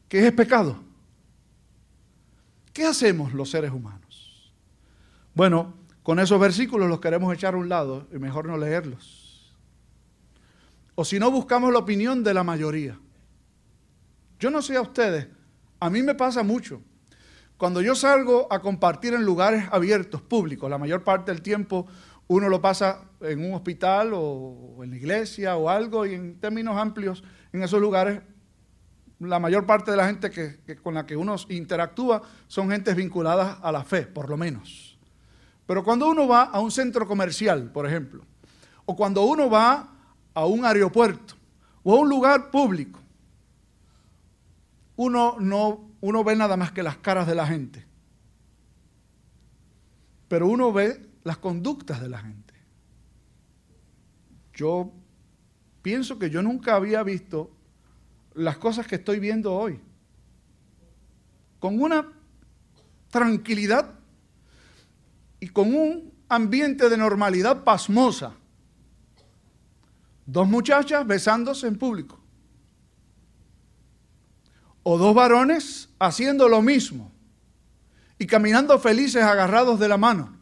que 0.09 0.27
es 0.27 0.33
pecado? 0.33 0.77
¿Qué 2.73 2.85
hacemos 2.85 3.33
los 3.33 3.51
seres 3.51 3.71
humanos? 3.71 4.53
Bueno, 5.35 5.75
con 6.03 6.19
esos 6.19 6.41
versículos 6.41 6.89
los 6.89 7.01
queremos 7.01 7.33
echar 7.35 7.55
a 7.55 7.57
un 7.57 7.69
lado 7.69 8.07
y 8.13 8.19
mejor 8.19 8.47
no 8.47 8.57
leerlos. 8.57 9.20
O 11.01 11.05
si 11.07 11.19
no, 11.19 11.31
buscamos 11.31 11.73
la 11.73 11.79
opinión 11.79 12.23
de 12.23 12.35
la 12.35 12.45
mayoría. 12.45 13.01
Yo 14.39 14.51
no 14.51 14.61
sé 14.61 14.77
a 14.77 14.83
ustedes, 14.83 15.29
a 15.81 15.89
mí 15.89 16.03
me 16.03 16.15
pasa 16.15 16.43
mucho. 16.43 16.83
Cuando 17.57 17.81
yo 17.81 17.95
salgo 17.95 18.47
a 18.51 18.61
compartir 18.61 19.15
en 19.15 19.25
lugares 19.25 19.65
abiertos, 19.73 20.21
públicos, 20.21 20.69
la 20.69 20.77
mayor 20.77 21.03
parte 21.03 21.33
del 21.33 21.41
tiempo 21.41 21.87
uno 22.27 22.51
lo 22.51 22.61
pasa 22.61 23.05
en 23.23 23.43
un 23.43 23.55
hospital 23.55 24.11
o 24.13 24.81
en 24.83 24.91
la 24.91 24.97
iglesia 24.99 25.57
o 25.57 25.71
algo, 25.71 26.05
y 26.05 26.13
en 26.13 26.39
términos 26.39 26.77
amplios, 26.77 27.25
en 27.55 27.63
esos 27.63 27.81
lugares, 27.81 28.21
la 29.21 29.39
mayor 29.39 29.65
parte 29.65 29.93
de 29.93 29.97
la 29.97 30.07
gente 30.07 30.29
que, 30.31 30.77
con 30.83 30.93
la 30.93 31.07
que 31.07 31.17
uno 31.17 31.35
interactúa 31.49 32.21
son 32.47 32.69
gentes 32.69 32.95
vinculadas 32.95 33.57
a 33.63 33.73
la 33.73 33.85
fe, 33.85 34.03
por 34.03 34.29
lo 34.29 34.37
menos. 34.37 34.99
Pero 35.65 35.83
cuando 35.83 36.11
uno 36.11 36.29
va 36.29 36.43
a 36.43 36.61
un 36.61 36.71
centro 36.71 37.07
comercial, 37.07 37.73
por 37.73 37.87
ejemplo, 37.87 38.23
o 38.85 38.95
cuando 38.95 39.23
uno 39.23 39.49
va 39.49 39.97
a 40.35 40.47
un 40.47 40.65
aeropuerto 40.65 41.35
o 41.83 41.95
a 41.95 42.01
un 42.01 42.09
lugar 42.09 42.51
público, 42.51 43.01
uno 44.97 45.37
no 45.41 45.91
uno 46.01 46.25
ve 46.25 46.35
nada 46.35 46.57
más 46.57 46.73
que 46.73 46.83
las 46.83 46.97
caras 46.97 47.27
de 47.27 47.35
la 47.35 47.47
gente. 47.47 47.85
Pero 50.29 50.49
uno 50.49 50.73
ve 50.73 51.09
las 51.25 51.39
conductas 51.39 52.01
de 52.01 52.09
la 52.09 52.19
gente. 52.19 52.55
Yo 54.55 54.93
pienso 55.83 56.19
que 56.19 56.31
yo 56.31 56.43
nunca 56.43 56.77
había 56.77 57.03
visto 57.03 57.51
las 58.35 58.57
cosas 58.57 58.87
que 58.87 58.97
estoy 58.97 59.19
viendo 59.19 59.55
hoy. 59.55 59.81
Con 61.59 61.81
una 61.81 62.07
tranquilidad 63.11 63.95
y 65.41 65.49
con 65.49 65.75
un 65.75 66.13
ambiente 66.29 66.89
de 66.89 66.97
normalidad 66.97 67.65
pasmosa. 67.65 68.35
Dos 70.31 70.49
muchachas 70.49 71.05
besándose 71.05 71.67
en 71.67 71.77
público. 71.77 72.21
O 74.85 74.97
dos 74.97 75.13
varones 75.13 75.89
haciendo 75.99 76.49
lo 76.49 76.63
mismo 76.63 77.11
y 78.17 78.27
caminando 78.27 78.79
felices 78.79 79.25
agarrados 79.25 79.81
de 79.81 79.89
la 79.89 79.97
mano. 79.97 80.37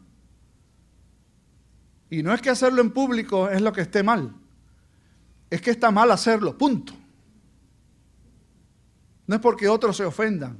Y 2.11 2.21
no 2.21 2.35
es 2.35 2.41
que 2.41 2.51
hacerlo 2.51 2.83
en 2.83 2.91
público 2.91 3.49
es 3.49 3.61
lo 3.61 3.73
que 3.73 3.81
esté 3.81 4.03
mal, 4.03 4.35
es 5.49 5.59
que 5.59 5.71
está 5.71 5.89
mal 5.89 6.11
hacerlo, 6.11 6.55
punto. 6.55 6.93
No 9.25 9.35
es 9.35 9.41
porque 9.41 9.67
otros 9.67 9.97
se 9.97 10.05
ofendan, 10.05 10.59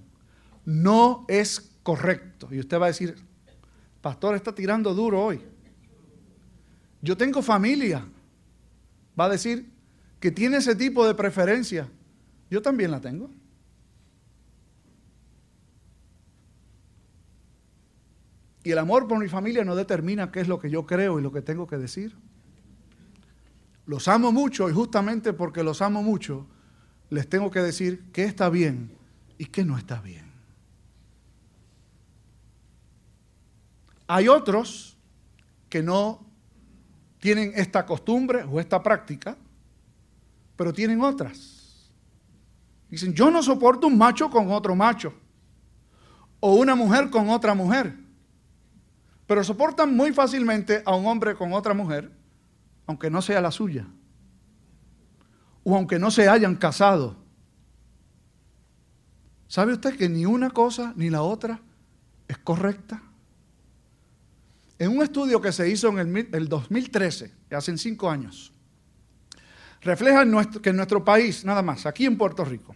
no 0.65 1.25
es 1.27 1.75
correcto. 1.83 2.47
Y 2.51 2.59
usted 2.59 2.79
va 2.79 2.85
a 2.85 2.89
decir, 2.89 3.15
pastor 4.01 4.35
está 4.35 4.55
tirando 4.55 4.91
duro 4.95 5.23
hoy. 5.23 5.39
Yo 7.01 7.15
tengo 7.15 7.43
familia, 7.43 8.03
va 9.19 9.25
a 9.25 9.29
decir 9.29 9.69
que 10.19 10.31
tiene 10.31 10.57
ese 10.57 10.75
tipo 10.75 11.05
de 11.05 11.15
preferencia. 11.15 11.89
Yo 12.49 12.61
también 12.61 12.91
la 12.91 13.01
tengo. 13.01 13.29
Y 18.63 18.71
el 18.71 18.77
amor 18.77 19.07
por 19.07 19.19
mi 19.19 19.27
familia 19.27 19.63
no 19.63 19.75
determina 19.75 20.31
qué 20.31 20.41
es 20.41 20.47
lo 20.47 20.59
que 20.59 20.69
yo 20.69 20.85
creo 20.85 21.19
y 21.19 21.21
lo 21.21 21.31
que 21.31 21.41
tengo 21.41 21.67
que 21.67 21.77
decir. 21.77 22.15
Los 23.85 24.07
amo 24.07 24.31
mucho 24.31 24.69
y 24.69 24.73
justamente 24.73 25.33
porque 25.33 25.63
los 25.63 25.81
amo 25.81 26.03
mucho, 26.03 26.45
les 27.09 27.27
tengo 27.27 27.49
que 27.49 27.61
decir 27.61 28.03
qué 28.11 28.25
está 28.25 28.49
bien 28.49 28.91
y 29.37 29.45
qué 29.45 29.63
no 29.63 29.77
está 29.77 30.01
bien. 30.01 30.29
Hay 34.07 34.27
otros 34.27 34.97
que 35.69 35.81
no 35.81 36.28
tienen 37.19 37.51
esta 37.55 37.85
costumbre 37.85 38.43
o 38.43 38.59
esta 38.59 38.81
práctica, 38.81 39.37
pero 40.55 40.73
tienen 40.73 41.01
otras. 41.01 41.91
Dicen, 42.89 43.13
yo 43.13 43.29
no 43.29 43.43
soporto 43.43 43.87
un 43.87 43.97
macho 43.97 44.29
con 44.29 44.51
otro 44.51 44.75
macho 44.75 45.13
o 46.39 46.55
una 46.55 46.75
mujer 46.75 47.09
con 47.09 47.29
otra 47.29 47.53
mujer 47.53 48.09
pero 49.29 49.43
soportan 49.43 49.95
muy 49.95 50.11
fácilmente 50.11 50.81
a 50.87 50.95
un 50.95 51.05
hombre 51.05 51.35
con 51.35 51.53
otra 51.53 51.75
mujer, 51.75 52.11
aunque 52.87 53.11
no 53.11 53.21
sea 53.21 53.39
la 53.39 53.51
suya, 53.51 53.85
o 55.63 55.75
aunque 55.75 55.99
no 55.99 56.09
se 56.09 56.27
hayan 56.27 56.55
casado. 56.55 57.15
¿Sabe 59.47 59.73
usted 59.73 59.95
que 59.95 60.09
ni 60.09 60.25
una 60.25 60.49
cosa 60.49 60.93
ni 60.95 61.11
la 61.11 61.21
otra 61.21 61.61
es 62.27 62.39
correcta? 62.39 63.03
En 64.79 64.89
un 64.89 65.03
estudio 65.03 65.39
que 65.41 65.51
se 65.51 65.69
hizo 65.69 65.89
en 65.99 66.27
el, 66.31 66.47
2013, 66.47 67.31
hace 67.51 67.77
cinco 67.77 68.09
años, 68.09 68.53
refleja 69.81 70.25
que 70.61 70.69
en 70.69 70.75
nuestro 70.77 71.03
país, 71.05 71.45
nada 71.45 71.61
más, 71.61 71.85
aquí 71.85 72.05
en 72.05 72.17
Puerto 72.17 72.43
Rico, 72.45 72.75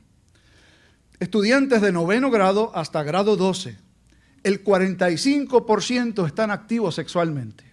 estudiantes 1.20 1.82
de 1.82 1.92
noveno 1.92 2.30
grado 2.30 2.72
hasta 2.76 3.02
grado 3.04 3.36
12 3.36 3.78
el 4.44 4.64
45% 4.64 6.28
están 6.28 6.52
activos 6.52 6.96
sexualmente. 6.96 7.64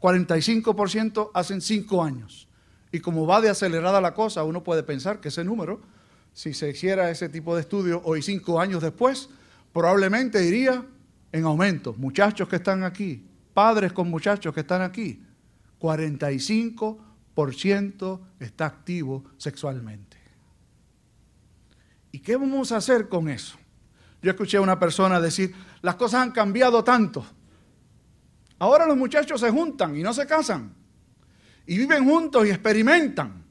45% 0.00 1.30
hacen 1.34 1.60
5 1.60 2.02
años. 2.02 2.48
Y 2.92 3.00
como 3.00 3.26
va 3.26 3.40
de 3.40 3.50
acelerada 3.50 4.00
la 4.00 4.14
cosa, 4.14 4.44
uno 4.44 4.62
puede 4.62 4.82
pensar 4.82 5.20
que 5.20 5.28
ese 5.28 5.44
número, 5.44 5.80
si 6.32 6.54
se 6.54 6.70
hiciera 6.70 7.10
ese 7.10 7.28
tipo 7.28 7.54
de 7.54 7.62
estudio 7.62 8.00
hoy 8.04 8.22
5 8.22 8.60
años 8.60 8.82
después, 8.82 9.28
probablemente 9.72 10.44
iría 10.44 10.84
en 11.32 11.44
aumento. 11.44 11.94
Muchachos 11.94 12.48
que 12.48 12.56
están 12.56 12.82
aquí, 12.84 13.26
padres 13.52 13.92
con 13.92 14.08
muchachos 14.10 14.54
que 14.54 14.60
están 14.60 14.82
aquí, 14.82 15.20
45% 15.80 18.20
está 18.38 18.66
activo 18.66 19.24
sexualmente. 19.38 20.18
¿Y 22.12 22.20
qué 22.20 22.36
vamos 22.36 22.70
a 22.70 22.76
hacer 22.76 23.08
con 23.08 23.28
eso? 23.30 23.56
Yo 24.20 24.30
escuché 24.30 24.58
a 24.58 24.60
una 24.60 24.78
persona 24.78 25.20
decir, 25.20 25.52
las 25.80 25.96
cosas 25.96 26.20
han 26.20 26.30
cambiado 26.30 26.84
tanto. 26.84 27.26
Ahora 28.58 28.86
los 28.86 28.96
muchachos 28.96 29.40
se 29.40 29.50
juntan 29.50 29.96
y 29.96 30.02
no 30.02 30.12
se 30.12 30.26
casan. 30.26 30.74
Y 31.66 31.78
viven 31.78 32.04
juntos 32.04 32.46
y 32.46 32.50
experimentan. 32.50 33.42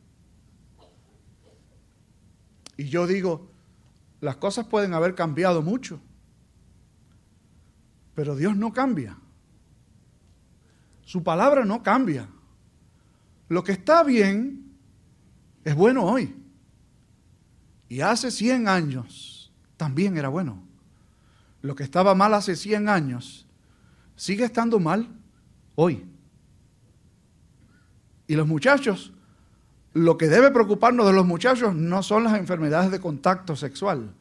Y 2.78 2.86
yo 2.86 3.06
digo, 3.08 3.52
las 4.22 4.38
cosas 4.38 4.68
pueden 4.68 4.94
haber 4.94 5.16
cambiado 5.16 5.62
mucho. 5.62 6.00
Pero 8.16 8.36
Dios 8.36 8.56
no 8.56 8.74
cambia. 8.74 9.18
Su 11.04 11.24
palabra 11.24 11.66
no 11.66 11.84
cambia. 11.84 12.28
Lo 13.50 13.64
que 13.64 13.74
está 13.74 14.04
bien 14.04 14.78
es 15.64 15.76
bueno 15.76 16.06
hoy. 16.06 16.36
Y 17.90 18.02
hace 18.02 18.32
100 18.32 18.68
años 18.68 19.52
también 19.76 20.18
era 20.18 20.30
bueno. 20.30 20.64
Lo 21.62 21.76
que 21.76 21.84
estaba 21.84 22.16
mal 22.16 22.34
hace 22.34 22.56
100 22.56 22.88
años 22.88 23.46
sigue 24.16 24.46
estando 24.46 24.80
mal 24.80 25.10
hoy. 25.76 26.06
Y 28.28 28.36
los 28.36 28.48
muchachos, 28.48 29.12
lo 29.94 30.18
que 30.18 30.28
debe 30.28 30.52
preocuparnos 30.52 31.06
de 31.06 31.14
los 31.14 31.26
muchachos 31.26 31.76
no 31.76 32.02
son 32.02 32.24
las 32.24 32.38
enfermedades 32.38 32.92
de 32.92 33.02
contacto 33.02 33.56
sexual 33.58 34.14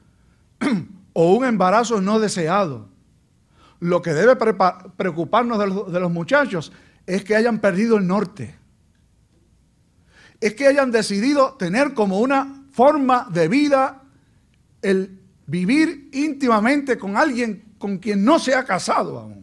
o 1.13 1.35
un 1.37 1.45
embarazo 1.45 2.01
no 2.01 2.19
deseado. 2.19 2.89
Lo 3.81 4.03
que 4.03 4.13
debe 4.13 4.37
preocuparnos 4.37 5.59
de 5.59 6.01
los, 6.01 6.11
muchachos 6.11 6.71
es 7.07 7.25
que 7.25 7.35
hayan 7.35 7.61
perdido 7.61 7.97
el 7.97 8.07
norte. 8.07 8.55
Es 10.39 10.55
que 10.55 10.67
hayan 10.67 10.91
decidido 10.91 11.55
tener 11.55 11.95
como 11.95 12.21
una 12.21 12.67
forma 12.73 13.27
de 13.31 13.49
vida 13.49 14.03
el 14.83 15.19
vivir 15.47 16.11
íntimamente 16.13 16.99
con 16.99 17.17
alguien 17.17 17.75
con 17.79 17.99
quien 17.99 18.25
no 18.25 18.39
se 18.39 18.55
ha 18.55 18.65
casado 18.65 19.19
aún. 19.19 19.41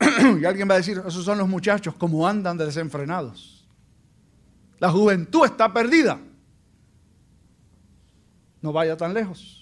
y 0.40 0.44
alguien 0.44 0.68
va 0.68 0.74
a 0.74 0.78
decir, 0.78 1.00
esos 1.06 1.24
son 1.24 1.38
los 1.38 1.48
muchachos, 1.48 1.94
como 1.94 2.26
andan 2.26 2.56
de 2.56 2.66
desenfrenados. 2.66 3.68
La 4.78 4.90
juventud 4.90 5.44
está 5.44 5.72
perdida. 5.72 6.18
No 8.60 8.72
vaya 8.72 8.96
tan 8.96 9.12
lejos. 9.12 9.61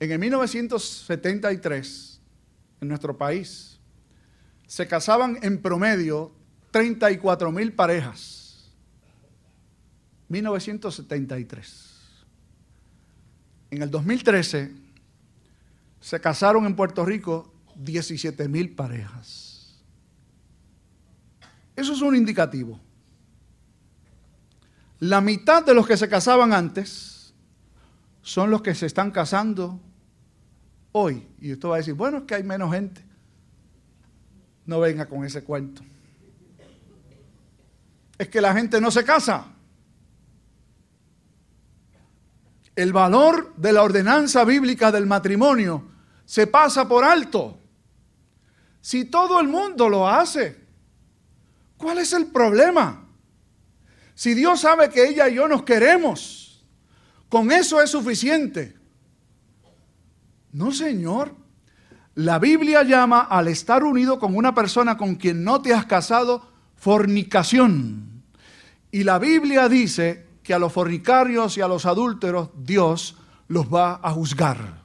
En 0.00 0.10
el 0.10 0.18
1973, 0.18 2.20
en 2.80 2.88
nuestro 2.88 3.16
país, 3.16 3.78
se 4.66 4.88
casaban 4.88 5.38
en 5.42 5.60
promedio 5.60 6.32
34 6.70 7.52
mil 7.52 7.74
parejas 7.74 8.40
1973. 10.30 11.90
En 13.72 13.82
el 13.82 13.90
2013 13.90 14.72
se 16.00 16.20
casaron 16.20 16.64
en 16.66 16.74
Puerto 16.74 17.04
Rico 17.04 17.52
17 17.74 18.48
mil 18.48 18.74
parejas. 18.74 19.76
Eso 21.76 21.92
es 21.92 22.00
un 22.00 22.16
indicativo. 22.16 22.80
La 25.00 25.20
mitad 25.20 25.64
de 25.64 25.74
los 25.74 25.86
que 25.86 25.96
se 25.96 26.08
casaban 26.08 26.52
antes 26.52 27.34
son 28.22 28.50
los 28.50 28.62
que 28.62 28.74
se 28.74 28.86
están 28.86 29.10
casando 29.10 29.80
hoy. 30.92 31.26
Y 31.40 31.52
usted 31.52 31.68
va 31.68 31.74
a 31.74 31.78
decir, 31.78 31.94
bueno, 31.94 32.18
es 32.18 32.24
que 32.24 32.34
hay 32.34 32.42
menos 32.42 32.72
gente. 32.72 33.02
No 34.66 34.80
venga 34.80 35.06
con 35.06 35.24
ese 35.24 35.42
cuento. 35.42 35.82
Es 38.18 38.28
que 38.28 38.40
la 38.40 38.52
gente 38.52 38.80
no 38.80 38.90
se 38.90 39.04
casa. 39.04 39.46
el 42.80 42.94
valor 42.94 43.52
de 43.56 43.72
la 43.72 43.82
ordenanza 43.82 44.42
bíblica 44.44 44.90
del 44.90 45.06
matrimonio 45.06 45.84
se 46.24 46.46
pasa 46.46 46.88
por 46.88 47.04
alto. 47.04 47.58
Si 48.80 49.04
todo 49.04 49.38
el 49.38 49.48
mundo 49.48 49.88
lo 49.90 50.08
hace, 50.08 50.58
¿cuál 51.76 51.98
es 51.98 52.14
el 52.14 52.28
problema? 52.28 53.06
Si 54.14 54.32
Dios 54.32 54.60
sabe 54.60 54.88
que 54.88 55.08
ella 55.08 55.28
y 55.28 55.34
yo 55.34 55.46
nos 55.46 55.62
queremos, 55.62 56.64
con 57.28 57.52
eso 57.52 57.82
es 57.82 57.90
suficiente. 57.90 58.76
No, 60.52 60.72
Señor. 60.72 61.34
La 62.14 62.38
Biblia 62.38 62.82
llama 62.82 63.20
al 63.20 63.48
estar 63.48 63.84
unido 63.84 64.18
con 64.18 64.36
una 64.36 64.54
persona 64.54 64.96
con 64.96 65.14
quien 65.14 65.44
no 65.44 65.62
te 65.62 65.72
has 65.72 65.86
casado 65.86 66.42
fornicación. 66.76 68.24
Y 68.90 69.04
la 69.04 69.18
Biblia 69.18 69.68
dice 69.68 70.26
que 70.42 70.52
a 70.52 70.58
los 70.58 70.72
fornicarios 70.72 71.56
y 71.56 71.60
a 71.60 71.68
los 71.68 71.86
adúlteros 71.86 72.50
Dios 72.56 73.16
los 73.46 73.72
va 73.72 74.00
a 74.02 74.10
juzgar. 74.10 74.80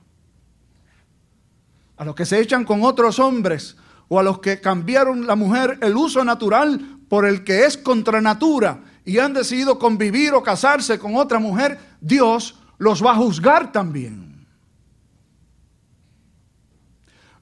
A 1.97 2.05
los 2.05 2.13
que 2.13 2.25
se 2.25 2.39
echan 2.39 2.65
con 2.65 2.83
otros 2.83 3.19
hombres 3.19 3.77
o 4.07 4.19
a 4.19 4.23
los 4.23 4.39
que 4.39 4.61
cambiaron 4.61 5.25
la 5.25 5.35
mujer 5.35 5.79
el 5.81 5.95
uso 5.95 6.23
natural 6.23 6.99
por 7.09 7.25
el 7.25 7.43
que 7.43 7.65
es 7.65 7.77
contra 7.77 8.21
natura 8.21 8.83
y 9.05 9.17
han 9.17 9.33
decidido 9.33 9.79
convivir 9.79 10.33
o 10.33 10.43
casarse 10.43 10.99
con 10.99 11.15
otra 11.15 11.39
mujer, 11.39 11.79
Dios 12.01 12.59
los 12.77 13.03
va 13.03 13.13
a 13.13 13.15
juzgar 13.15 13.71
también. 13.71 14.34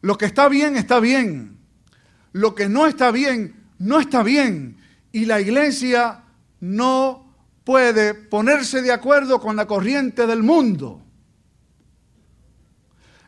Lo 0.03 0.17
que 0.17 0.25
está 0.25 0.49
bien 0.49 0.75
está 0.75 0.99
bien. 0.99 1.57
Lo 2.33 2.53
que 2.55 2.67
no 2.67 2.87
está 2.87 3.09
bien 3.09 3.55
no 3.79 4.01
está 4.01 4.21
bien. 4.21 4.77
Y 5.13 5.25
la 5.25 5.39
iglesia 5.39 6.23
no 6.59 7.33
puede 7.63 8.13
ponerse 8.13 8.81
de 8.81 8.91
acuerdo 8.91 9.39
con 9.39 9.55
la 9.55 9.65
corriente 9.65 10.27
del 10.27 10.43
mundo. 10.43 11.01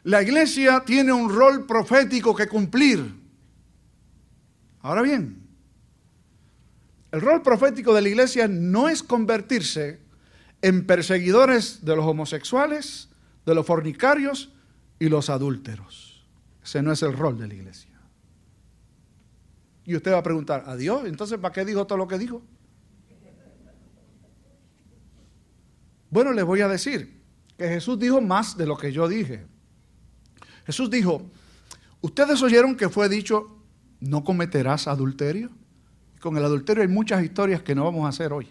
La 0.04 0.22
iglesia 0.22 0.84
tiene 0.86 1.14
un 1.14 1.34
rol 1.34 1.66
profético 1.66 2.36
que 2.36 2.50
cumplir. 2.50 3.10
Ahora 4.82 5.02
bien, 5.02 5.48
el 7.14 7.22
rol 7.22 7.42
profético 7.42 7.94
de 7.94 8.02
la 8.02 8.10
iglesia 8.10 8.50
no 8.50 8.90
es 8.90 9.02
convertirse 9.02 10.02
en 10.62 10.86
perseguidores 10.86 11.86
de 11.86 11.96
los 11.96 12.06
homosexuales, 12.06 13.08
de 13.46 13.56
los 13.56 13.66
fornicarios 13.66 14.52
y 15.00 15.08
los 15.08 15.30
adúlteros. 15.30 16.15
Ese 16.66 16.82
no 16.82 16.92
es 16.92 17.04
el 17.04 17.14
rol 17.14 17.38
de 17.38 17.48
la 17.48 17.54
iglesia. 17.54 17.92
Y 19.86 19.96
usted 19.96 20.12
va 20.12 20.18
a 20.18 20.24
preguntar, 20.24 20.64
¿a 20.66 20.76
Dios? 20.76 21.06
Entonces, 21.06 21.38
¿para 21.38 21.54
qué 21.54 21.64
dijo 21.64 21.86
todo 21.86 22.00
lo 22.00 22.08
que 22.08 22.18
dijo? 22.18 22.42
Bueno, 26.10 26.34
les 26.34 26.44
voy 26.44 26.62
a 26.62 26.68
decir 26.68 27.22
que 27.56 27.68
Jesús 27.68 28.00
dijo 28.00 28.20
más 28.20 28.58
de 28.58 28.66
lo 28.66 28.76
que 28.78 28.92
yo 28.92 29.08
dije. 29.08 29.46
Jesús 30.66 30.90
dijo, 30.90 31.22
ustedes 32.02 32.42
oyeron 32.42 32.76
que 32.76 32.90
fue 32.90 33.10
dicho, 33.10 33.60
no 34.00 34.24
cometerás 34.24 34.88
adulterio. 34.88 35.52
Con 36.20 36.36
el 36.36 36.46
adulterio 36.46 36.82
hay 36.82 36.90
muchas 36.90 37.24
historias 37.24 37.62
que 37.62 37.76
no 37.76 37.84
vamos 37.84 38.06
a 38.06 38.10
hacer 38.10 38.34
hoy, 38.34 38.48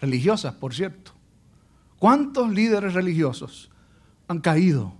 religiosas, 0.00 0.54
por 0.54 0.74
cierto. 0.74 1.12
¿Cuántos 2.00 2.50
líderes 2.50 2.94
religiosos 2.94 3.70
han 4.26 4.40
caído 4.40 4.97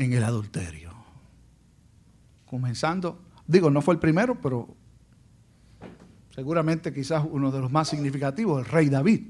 en 0.00 0.14
el 0.14 0.24
adulterio? 0.24 0.92
Comenzando, 2.46 3.22
digo, 3.46 3.70
no 3.70 3.82
fue 3.82 3.94
el 3.94 4.00
primero, 4.00 4.40
pero 4.40 4.74
seguramente 6.34 6.92
quizás 6.92 7.24
uno 7.30 7.50
de 7.50 7.60
los 7.60 7.70
más 7.70 7.88
significativos, 7.88 8.64
el 8.64 8.72
rey 8.72 8.88
David. 8.88 9.22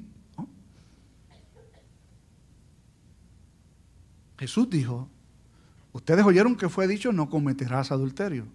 Jesús 4.38 4.70
dijo, 4.70 5.08
ustedes 5.92 6.24
oyeron 6.24 6.56
que 6.56 6.68
fue 6.68 6.86
dicho, 6.86 7.12
no 7.12 7.28
cometerás 7.28 7.90
adulterio. 7.90 8.46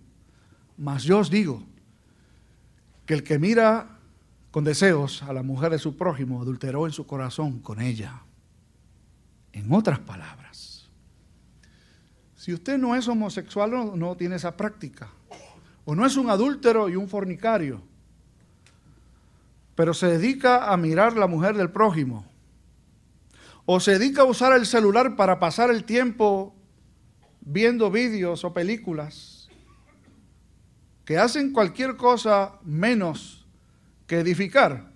Mas 0.77 1.03
yo 1.03 1.19
os 1.19 1.29
digo 1.29 1.63
que 3.05 3.13
el 3.13 3.23
que 3.23 3.37
mira 3.37 3.99
con 4.51 4.63
deseos 4.63 5.21
a 5.21 5.33
la 5.33 5.43
mujer 5.43 5.71
de 5.71 5.79
su 5.79 5.95
prójimo 5.95 6.41
adulteró 6.41 6.87
en 6.87 6.93
su 6.93 7.05
corazón 7.05 7.59
con 7.59 7.81
ella. 7.81 8.21
En 9.51 9.71
otras 9.71 9.99
palabras, 9.99 10.74
si 12.45 12.53
usted 12.53 12.77
no 12.77 12.95
es 12.95 13.07
homosexual, 13.07 13.71
no, 13.71 13.95
no 13.95 14.15
tiene 14.15 14.35
esa 14.35 14.55
práctica. 14.55 15.09
O 15.83 15.95
no 15.95 16.05
es 16.05 16.15
un 16.15 16.29
adúltero 16.29 16.89
y 16.89 16.95
un 16.95 17.09
fornicario, 17.09 17.81
pero 19.73 19.95
se 19.95 20.05
dedica 20.05 20.71
a 20.71 20.77
mirar 20.77 21.17
la 21.17 21.25
mujer 21.25 21.57
del 21.57 21.71
prójimo 21.71 22.23
o 23.65 23.79
se 23.79 23.97
dedica 23.97 24.21
a 24.21 24.25
usar 24.25 24.55
el 24.55 24.67
celular 24.67 25.15
para 25.15 25.39
pasar 25.39 25.71
el 25.71 25.85
tiempo 25.85 26.53
viendo 27.41 27.89
vídeos 27.89 28.43
o 28.43 28.53
películas, 28.53 29.49
que 31.03 31.17
hacen 31.17 31.51
cualquier 31.51 31.97
cosa 31.97 32.59
menos 32.63 33.47
que 34.05 34.19
edificar, 34.19 34.91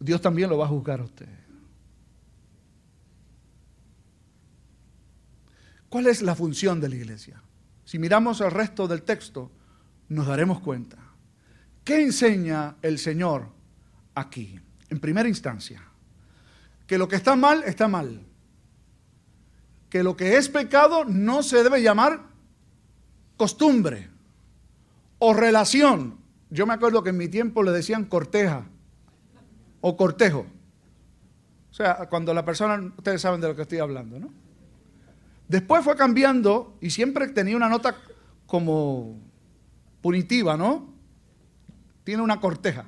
Dios 0.00 0.20
también 0.20 0.50
lo 0.50 0.58
va 0.58 0.64
a 0.64 0.68
juzgar 0.68 0.98
a 0.98 1.04
usted. 1.04 1.43
¿Cuál 5.94 6.08
es 6.08 6.22
la 6.22 6.34
función 6.34 6.80
de 6.80 6.88
la 6.88 6.96
iglesia? 6.96 7.40
Si 7.84 8.00
miramos 8.00 8.40
el 8.40 8.50
resto 8.50 8.88
del 8.88 9.02
texto, 9.02 9.52
nos 10.08 10.26
daremos 10.26 10.58
cuenta. 10.58 10.98
¿Qué 11.84 12.02
enseña 12.02 12.74
el 12.82 12.98
Señor 12.98 13.46
aquí? 14.12 14.58
En 14.88 14.98
primera 14.98 15.28
instancia, 15.28 15.80
que 16.88 16.98
lo 16.98 17.06
que 17.06 17.14
está 17.14 17.36
mal 17.36 17.62
está 17.62 17.86
mal. 17.86 18.26
Que 19.88 20.02
lo 20.02 20.16
que 20.16 20.36
es 20.36 20.48
pecado 20.48 21.04
no 21.04 21.44
se 21.44 21.62
debe 21.62 21.80
llamar 21.80 22.22
costumbre 23.36 24.10
o 25.20 25.32
relación. 25.32 26.18
Yo 26.50 26.66
me 26.66 26.74
acuerdo 26.74 27.04
que 27.04 27.10
en 27.10 27.18
mi 27.18 27.28
tiempo 27.28 27.62
le 27.62 27.70
decían 27.70 28.06
corteja 28.06 28.66
o 29.80 29.96
cortejo. 29.96 30.44
O 31.70 31.72
sea, 31.72 32.08
cuando 32.10 32.34
la 32.34 32.44
persona, 32.44 32.82
ustedes 32.96 33.20
saben 33.20 33.40
de 33.40 33.46
lo 33.46 33.54
que 33.54 33.62
estoy 33.62 33.78
hablando, 33.78 34.18
¿no? 34.18 34.43
Después 35.54 35.84
fue 35.84 35.94
cambiando 35.94 36.76
y 36.80 36.90
siempre 36.90 37.28
tenía 37.28 37.54
una 37.56 37.68
nota 37.68 37.94
como 38.44 39.20
punitiva, 40.02 40.56
¿no? 40.56 40.92
Tiene 42.02 42.24
una 42.24 42.40
corteja. 42.40 42.86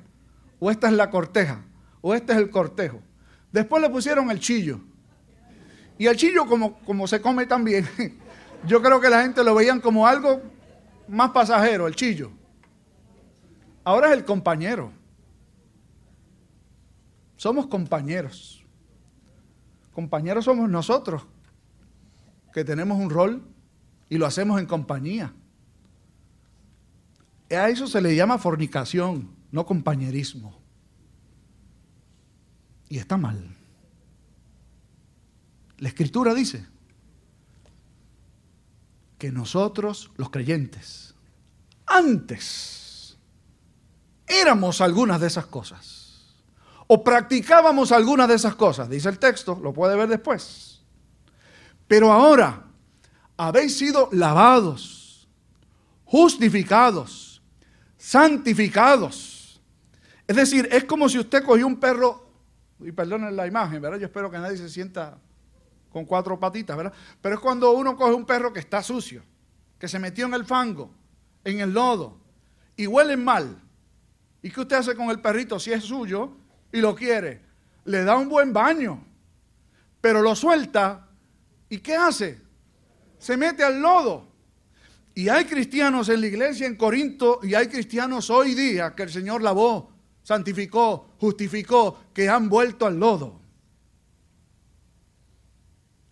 O 0.59 0.69
esta 0.69 0.87
es 0.87 0.93
la 0.93 1.09
corteja. 1.09 1.63
O 2.01 2.13
este 2.13 2.33
es 2.33 2.39
el 2.39 2.49
cortejo. 2.49 2.99
Después 3.53 3.81
le 3.81 3.89
pusieron 3.89 4.29
el 4.31 4.41
chillo. 4.41 4.81
Y 5.97 6.07
el 6.07 6.17
chillo, 6.17 6.45
como, 6.45 6.77
como 6.79 7.07
se 7.07 7.21
come 7.21 7.45
también, 7.45 7.87
yo 8.67 8.81
creo 8.81 8.99
que 8.99 9.09
la 9.09 9.21
gente 9.21 9.45
lo 9.45 9.55
veían 9.55 9.79
como 9.79 10.05
algo 10.05 10.41
más 11.07 11.31
pasajero, 11.31 11.87
el 11.87 11.95
chillo. 11.95 12.31
Ahora 13.85 14.07
es 14.09 14.13
el 14.17 14.25
compañero. 14.25 14.91
Somos 17.37 17.67
compañeros. 17.67 18.61
Compañeros 19.93 20.43
somos 20.43 20.69
nosotros, 20.69 21.25
que 22.57 22.65
tenemos 22.65 22.97
un 22.97 23.11
rol 23.11 23.43
y 24.09 24.17
lo 24.17 24.25
hacemos 24.25 24.59
en 24.59 24.65
compañía. 24.65 25.31
A 27.51 27.69
eso 27.69 27.85
se 27.85 28.01
le 28.01 28.15
llama 28.15 28.39
fornicación, 28.39 29.29
no 29.51 29.63
compañerismo. 29.67 30.59
Y 32.89 32.97
está 32.97 33.15
mal. 33.15 33.55
La 35.77 35.87
escritura 35.87 36.33
dice 36.33 36.65
que 39.19 39.31
nosotros, 39.31 40.09
los 40.17 40.31
creyentes, 40.31 41.13
antes 41.85 43.19
éramos 44.25 44.81
algunas 44.81 45.21
de 45.21 45.27
esas 45.27 45.45
cosas. 45.45 46.33
O 46.87 47.03
practicábamos 47.03 47.91
algunas 47.91 48.27
de 48.27 48.33
esas 48.33 48.55
cosas, 48.55 48.89
dice 48.89 49.09
el 49.09 49.19
texto, 49.19 49.59
lo 49.61 49.73
puede 49.73 49.95
ver 49.95 50.09
después. 50.09 50.76
Pero 51.87 52.11
ahora 52.11 52.63
habéis 53.37 53.77
sido 53.77 54.09
lavados, 54.11 55.27
justificados, 56.05 57.41
santificados. 57.97 59.61
Es 60.27 60.35
decir, 60.35 60.67
es 60.71 60.83
como 60.83 61.07
si 61.07 61.19
usted 61.19 61.43
cogió 61.43 61.65
un 61.65 61.79
perro, 61.79 62.27
y 62.79 62.91
perdonen 62.91 63.35
la 63.35 63.47
imagen, 63.47 63.81
¿verdad? 63.81 63.97
Yo 63.97 64.05
espero 64.05 64.29
que 64.29 64.37
nadie 64.37 64.57
se 64.57 64.69
sienta 64.69 65.17
con 65.91 66.05
cuatro 66.05 66.39
patitas, 66.39 66.77
¿verdad? 66.77 66.93
Pero 67.21 67.35
es 67.35 67.41
cuando 67.41 67.71
uno 67.71 67.95
coge 67.95 68.13
un 68.13 68.25
perro 68.25 68.53
que 68.53 68.59
está 68.59 68.83
sucio, 68.83 69.23
que 69.79 69.87
se 69.87 69.99
metió 69.99 70.25
en 70.25 70.33
el 70.33 70.45
fango, 70.45 70.91
en 71.43 71.59
el 71.59 71.73
lodo, 71.73 72.17
y 72.75 72.85
huele 72.85 73.17
mal. 73.17 73.59
¿Y 74.41 74.51
qué 74.51 74.61
usted 74.61 74.75
hace 74.75 74.95
con 74.95 75.09
el 75.09 75.19
perrito 75.19 75.59
si 75.59 75.71
es 75.71 75.83
suyo 75.83 76.31
y 76.71 76.81
lo 76.81 76.95
quiere? 76.95 77.41
Le 77.85 78.03
da 78.03 78.17
un 78.17 78.29
buen 78.29 78.53
baño, 78.53 79.03
pero 80.01 80.21
lo 80.21 80.35
suelta, 80.35 81.06
¿y 81.69 81.79
qué 81.79 81.95
hace? 81.95 82.41
Se 83.19 83.35
mete 83.37 83.63
al 83.63 83.81
lodo. 83.81 84.27
Y 85.15 85.29
hay 85.29 85.45
cristianos 85.45 86.09
en 86.09 86.21
la 86.21 86.27
iglesia 86.27 86.67
en 86.67 86.75
Corinto 86.75 87.39
y 87.41 87.55
hay 87.55 87.67
cristianos 87.67 88.29
hoy 88.29 88.53
día 88.53 88.93
que 88.93 89.03
el 89.03 89.09
Señor 89.09 89.41
lavó, 89.41 89.91
santificó, 90.21 91.15
justificó, 91.19 92.03
que 92.13 92.29
han 92.29 92.47
vuelto 92.49 92.85
al 92.85 92.99
lodo. 92.99 93.41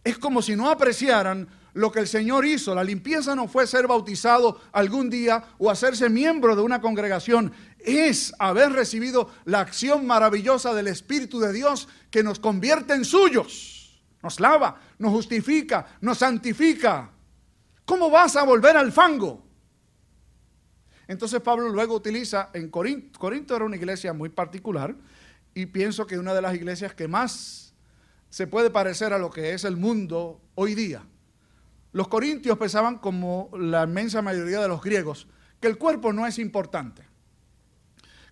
Es 0.04 0.18
como 0.18 0.42
si 0.42 0.56
no 0.56 0.70
apreciaran 0.70 1.48
lo 1.76 1.92
que 1.92 2.00
el 2.00 2.08
Señor 2.08 2.46
hizo. 2.46 2.74
La 2.74 2.84
limpieza 2.84 3.36
no 3.36 3.48
fue 3.48 3.68
ser 3.68 3.86
bautizado 3.86 4.60
algún 4.72 5.10
día 5.10 5.44
o 5.60 5.70
hacerse 5.70 6.10
miembro 6.10 6.56
de 6.56 6.64
una 6.64 6.82
congregación. 6.82 7.54
Es 7.78 8.34
haber 8.40 8.72
recibido 8.72 9.30
la 9.46 9.60
acción 9.60 10.08
maravillosa 10.08 10.74
del 10.74 10.88
Espíritu 10.88 11.40
de 11.40 11.54
Dios 11.54 11.88
que 12.10 12.24
nos 12.24 12.40
convierte 12.40 12.94
en 12.94 13.06
suyos. 13.06 13.75
Nos 14.26 14.40
lava, 14.40 14.76
nos 14.98 15.12
justifica, 15.12 15.86
nos 16.02 16.18
santifica. 16.18 17.12
¿Cómo 17.86 18.10
vas 18.10 18.36
a 18.36 18.44
volver 18.44 18.76
al 18.76 18.92
fango? 18.92 19.46
Entonces 21.08 21.40
Pablo 21.42 21.70
luego 21.70 21.94
utiliza 21.94 22.50
en 22.54 22.72
Corinto, 22.72 23.20
Corinto 23.20 23.56
era 23.56 23.66
una 23.66 23.76
iglesia 23.76 24.14
muy 24.14 24.30
particular 24.30 24.96
y 25.54 25.68
pienso 25.68 26.08
que 26.08 26.18
una 26.18 26.34
de 26.34 26.42
las 26.42 26.56
iglesias 26.56 26.96
que 26.96 27.08
más 27.08 27.76
se 28.32 28.48
puede 28.48 28.72
parecer 28.72 29.14
a 29.14 29.20
lo 29.20 29.30
que 29.30 29.54
es 29.54 29.64
el 29.64 29.78
mundo 29.78 30.42
hoy 30.56 30.74
día. 30.74 31.04
Los 31.92 32.08
corintios 32.08 32.58
pensaban 32.58 32.98
como 32.98 33.52
la 33.56 33.84
inmensa 33.84 34.24
mayoría 34.24 34.60
de 34.60 34.68
los 34.68 34.82
griegos, 34.82 35.28
que 35.60 35.68
el 35.68 35.78
cuerpo 35.78 36.14
no 36.14 36.26
es 36.26 36.40
importante, 36.40 37.04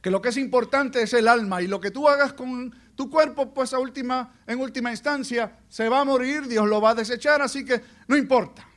que 0.01 0.09
lo 0.09 0.23
que 0.23 0.29
es 0.29 0.37
importante 0.37 1.03
es 1.03 1.13
el 1.13 1.27
alma 1.27 1.61
y 1.61 1.67
lo 1.67 1.79
que 1.79 1.91
tú 1.91 2.09
hagas 2.09 2.33
con 2.33 2.73
tu 2.95 3.09
cuerpo, 3.09 3.53
pues 3.53 3.73
a 3.73 3.79
última, 3.79 4.41
en 4.45 4.59
última 4.59 4.91
instancia 4.91 5.59
se 5.67 5.89
va 5.89 6.01
a 6.01 6.05
morir, 6.05 6.47
Dios 6.47 6.67
lo 6.67 6.79
va 6.79 6.91
a 6.91 6.95
desechar, 6.95 7.41
así 7.41 7.65
que 7.65 7.81
no 8.07 8.15
importa 8.15 8.67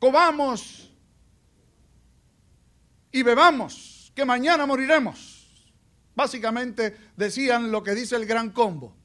comamos 0.00 0.90
y 3.12 3.22
bebamos, 3.22 4.12
que 4.16 4.24
mañana 4.24 4.66
moriremos. 4.66 5.36
Básicamente 6.16 6.96
decían 7.16 7.70
lo 7.70 7.84
que 7.84 7.94
dice 7.94 8.16
el 8.16 8.26
gran 8.26 8.50
combo. 8.50 8.96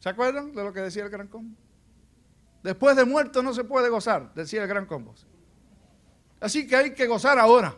¿Se 0.00 0.08
acuerdan 0.08 0.54
de 0.54 0.64
lo 0.64 0.72
que 0.72 0.80
decía 0.80 1.04
el 1.04 1.10
gran 1.10 1.28
combo? 1.28 1.56
Después 2.62 2.96
de 2.96 3.04
muerto 3.04 3.42
no 3.42 3.54
se 3.54 3.64
puede 3.64 3.88
gozar, 3.88 4.34
decía 4.34 4.62
el 4.62 4.68
gran 4.68 4.84
combo. 4.84 5.14
Así 6.40 6.66
que 6.66 6.76
hay 6.76 6.94
que 6.94 7.06
gozar 7.06 7.38
ahora, 7.38 7.74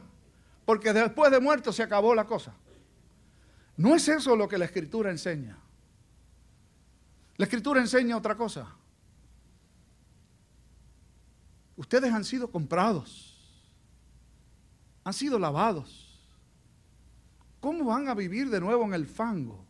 porque 0.64 0.92
después 0.92 1.30
de 1.30 1.40
muerto 1.40 1.72
se 1.72 1.82
acabó 1.82 2.14
la 2.14 2.24
cosa. 2.24 2.54
No 3.76 3.94
es 3.94 4.08
eso 4.08 4.36
lo 4.36 4.48
que 4.48 4.58
la 4.58 4.66
escritura 4.66 5.10
enseña. 5.10 5.58
La 7.36 7.44
escritura 7.44 7.80
enseña 7.80 8.16
otra 8.16 8.36
cosa. 8.36 8.74
Ustedes 11.76 12.12
han 12.12 12.24
sido 12.24 12.50
comprados, 12.50 13.36
han 15.04 15.12
sido 15.12 15.38
lavados. 15.38 16.08
¿Cómo 17.60 17.86
van 17.86 18.08
a 18.08 18.14
vivir 18.14 18.50
de 18.50 18.60
nuevo 18.60 18.84
en 18.84 18.94
el 18.94 19.06
fango? 19.06 19.64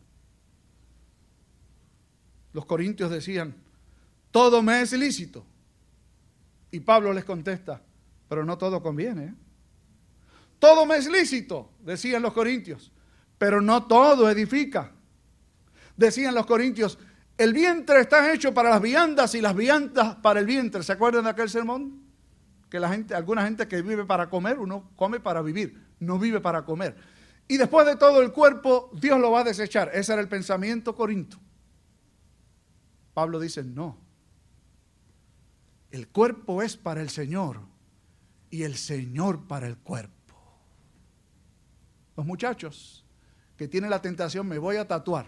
Los 2.51 2.65
corintios 2.65 3.09
decían, 3.09 3.55
todo 4.31 4.61
me 4.61 4.81
es 4.81 4.93
ilícito. 4.93 5.45
Y 6.71 6.79
Pablo 6.79 7.13
les 7.13 7.23
contesta, 7.23 7.81
pero 8.27 8.43
no 8.43 8.57
todo 8.57 8.81
conviene. 8.81 9.25
¿eh? 9.25 9.33
Todo 10.59 10.85
me 10.85 10.97
es 10.97 11.07
lícito, 11.07 11.71
decían 11.81 12.21
los 12.21 12.33
corintios, 12.33 12.91
pero 13.37 13.61
no 13.61 13.85
todo 13.87 14.29
edifica. 14.29 14.91
Decían 15.95 16.33
los 16.33 16.45
corintios, 16.45 16.97
el 17.37 17.53
vientre 17.53 18.01
está 18.01 18.33
hecho 18.33 18.53
para 18.53 18.69
las 18.69 18.81
viandas 18.81 19.35
y 19.35 19.41
las 19.41 19.55
viandas 19.55 20.15
para 20.17 20.39
el 20.39 20.45
vientre. 20.45 20.83
¿Se 20.83 20.93
acuerdan 20.93 21.23
de 21.23 21.31
aquel 21.31 21.49
sermón? 21.49 22.01
Que 22.69 22.79
la 22.79 22.89
gente, 22.89 23.15
alguna 23.15 23.43
gente 23.43 23.67
que 23.67 23.81
vive 23.81 24.05
para 24.05 24.29
comer, 24.29 24.59
uno 24.59 24.89
come 24.95 25.19
para 25.19 25.41
vivir, 25.41 25.79
no 25.99 26.19
vive 26.19 26.41
para 26.41 26.63
comer. 26.63 26.95
Y 27.47 27.57
después 27.57 27.85
de 27.85 27.95
todo 27.95 28.21
el 28.21 28.31
cuerpo, 28.31 28.91
Dios 28.93 29.19
lo 29.19 29.31
va 29.31 29.41
a 29.41 29.43
desechar. 29.43 29.91
Ese 29.93 30.13
era 30.13 30.21
el 30.21 30.29
pensamiento 30.29 30.95
corinto. 30.95 31.37
Pablo 33.13 33.39
dice, 33.39 33.63
no. 33.63 33.99
El 35.91 36.07
cuerpo 36.07 36.63
es 36.63 36.75
para 36.77 37.01
el 37.01 37.09
Señor 37.09 37.61
y 38.49 38.63
el 38.63 38.75
Señor 38.75 39.47
para 39.47 39.67
el 39.67 39.77
cuerpo. 39.77 40.13
Los 42.15 42.25
muchachos 42.25 43.02
que 43.63 43.69
tienen 43.69 43.89
la 43.89 44.01
tentación, 44.01 44.45
me 44.45 44.57
voy 44.57 44.75
a 44.75 44.85
tatuar 44.85 45.25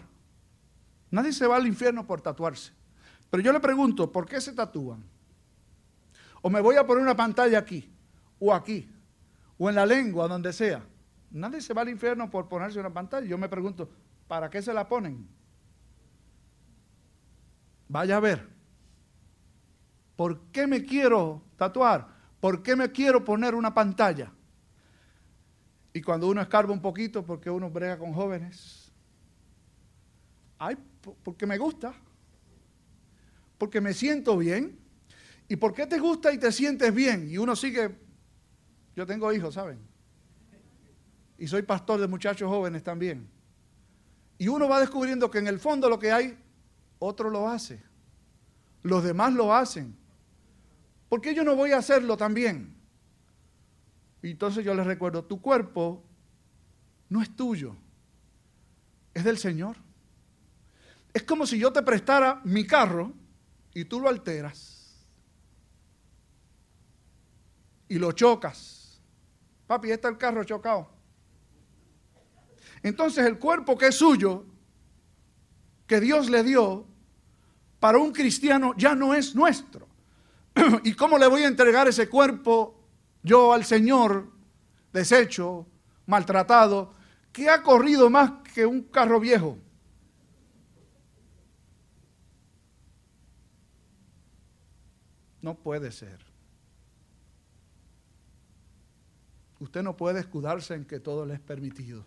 Nadie 1.10 1.32
se 1.32 1.46
va 1.46 1.56
al 1.56 1.66
infierno 1.66 2.06
por 2.06 2.20
tatuarse. 2.20 2.72
Pero 3.30 3.42
yo 3.42 3.50
le 3.50 3.60
pregunto, 3.60 4.12
¿por 4.12 4.26
qué 4.26 4.40
se 4.40 4.52
tatúan? 4.52 5.02
O 6.42 6.50
me 6.50 6.60
voy 6.60 6.76
a 6.76 6.86
poner 6.86 7.02
una 7.02 7.16
pantalla 7.16 7.58
aquí, 7.58 7.90
o 8.38 8.52
aquí, 8.52 8.92
o 9.56 9.70
en 9.70 9.76
la 9.76 9.86
lengua, 9.86 10.28
donde 10.28 10.52
sea. 10.52 10.84
Nadie 11.30 11.62
se 11.62 11.72
va 11.72 11.80
al 11.80 11.88
infierno 11.88 12.28
por 12.28 12.48
ponerse 12.48 12.78
una 12.78 12.92
pantalla. 12.92 13.26
Yo 13.26 13.38
me 13.38 13.48
pregunto, 13.48 13.88
¿para 14.28 14.50
qué 14.50 14.60
se 14.60 14.74
la 14.74 14.86
ponen? 14.86 15.26
Vaya 17.88 18.18
a 18.18 18.20
ver. 18.20 18.46
¿Por 20.16 20.40
qué 20.52 20.66
me 20.66 20.84
quiero 20.84 21.42
tatuar? 21.56 22.08
¿Por 22.40 22.62
qué 22.62 22.76
me 22.76 22.92
quiero 22.92 23.24
poner 23.24 23.54
una 23.54 23.72
pantalla? 23.72 24.32
Y 25.96 26.02
cuando 26.02 26.28
uno 26.28 26.42
escarba 26.42 26.74
un 26.74 26.82
poquito, 26.82 27.24
porque 27.24 27.48
uno 27.48 27.70
brega 27.70 27.96
con 27.96 28.12
jóvenes, 28.12 28.92
ay, 30.58 30.76
porque 31.22 31.46
me 31.46 31.56
gusta, 31.56 31.94
porque 33.56 33.80
me 33.80 33.94
siento 33.94 34.36
bien. 34.36 34.78
¿Y 35.48 35.56
por 35.56 35.72
qué 35.72 35.86
te 35.86 35.98
gusta 35.98 36.30
y 36.34 36.38
te 36.38 36.52
sientes 36.52 36.94
bien? 36.94 37.30
Y 37.30 37.38
uno 37.38 37.56
sigue, 37.56 37.96
yo 38.94 39.06
tengo 39.06 39.32
hijos, 39.32 39.54
¿saben? 39.54 39.78
Y 41.38 41.46
soy 41.48 41.62
pastor 41.62 41.98
de 41.98 42.08
muchachos 42.08 42.46
jóvenes 42.46 42.82
también. 42.82 43.30
Y 44.36 44.48
uno 44.48 44.68
va 44.68 44.80
descubriendo 44.80 45.30
que 45.30 45.38
en 45.38 45.46
el 45.46 45.58
fondo 45.58 45.88
lo 45.88 45.98
que 45.98 46.12
hay, 46.12 46.36
otro 46.98 47.30
lo 47.30 47.48
hace. 47.48 47.82
Los 48.82 49.02
demás 49.02 49.32
lo 49.32 49.54
hacen. 49.54 49.96
¿Por 51.08 51.22
qué 51.22 51.34
yo 51.34 51.42
no 51.42 51.56
voy 51.56 51.70
a 51.72 51.78
hacerlo 51.78 52.18
también? 52.18 52.75
Y 54.26 54.32
entonces 54.32 54.64
yo 54.64 54.74
les 54.74 54.84
recuerdo, 54.84 55.24
tu 55.24 55.40
cuerpo 55.40 56.02
no 57.08 57.22
es 57.22 57.36
tuyo, 57.36 57.76
es 59.14 59.22
del 59.22 59.38
Señor. 59.38 59.76
Es 61.14 61.22
como 61.22 61.46
si 61.46 61.60
yo 61.60 61.72
te 61.72 61.80
prestara 61.80 62.40
mi 62.42 62.66
carro 62.66 63.12
y 63.72 63.84
tú 63.84 64.00
lo 64.00 64.08
alteras 64.08 65.06
y 67.86 68.00
lo 68.00 68.10
chocas. 68.10 69.00
Papi, 69.68 69.92
está 69.92 70.08
el 70.08 70.18
carro 70.18 70.42
chocado. 70.42 70.90
Entonces 72.82 73.24
el 73.26 73.38
cuerpo 73.38 73.78
que 73.78 73.86
es 73.86 73.94
suyo, 73.94 74.44
que 75.86 76.00
Dios 76.00 76.28
le 76.28 76.42
dio, 76.42 76.84
para 77.78 77.98
un 77.98 78.10
cristiano 78.10 78.74
ya 78.76 78.96
no 78.96 79.14
es 79.14 79.36
nuestro. 79.36 79.86
¿Y 80.82 80.94
cómo 80.94 81.16
le 81.16 81.28
voy 81.28 81.44
a 81.44 81.46
entregar 81.46 81.86
ese 81.86 82.08
cuerpo 82.08 82.75
yo 83.26 83.52
al 83.52 83.64
Señor, 83.64 84.30
deshecho, 84.92 85.66
maltratado, 86.06 86.92
que 87.32 87.50
ha 87.50 87.60
corrido 87.60 88.08
más 88.08 88.30
que 88.54 88.64
un 88.64 88.82
carro 88.82 89.18
viejo? 89.18 89.58
No 95.42 95.56
puede 95.56 95.90
ser. 95.90 96.24
Usted 99.58 99.82
no 99.82 99.96
puede 99.96 100.20
escudarse 100.20 100.74
en 100.74 100.84
que 100.84 101.00
todo 101.00 101.26
le 101.26 101.34
es 101.34 101.40
permitido. 101.40 102.04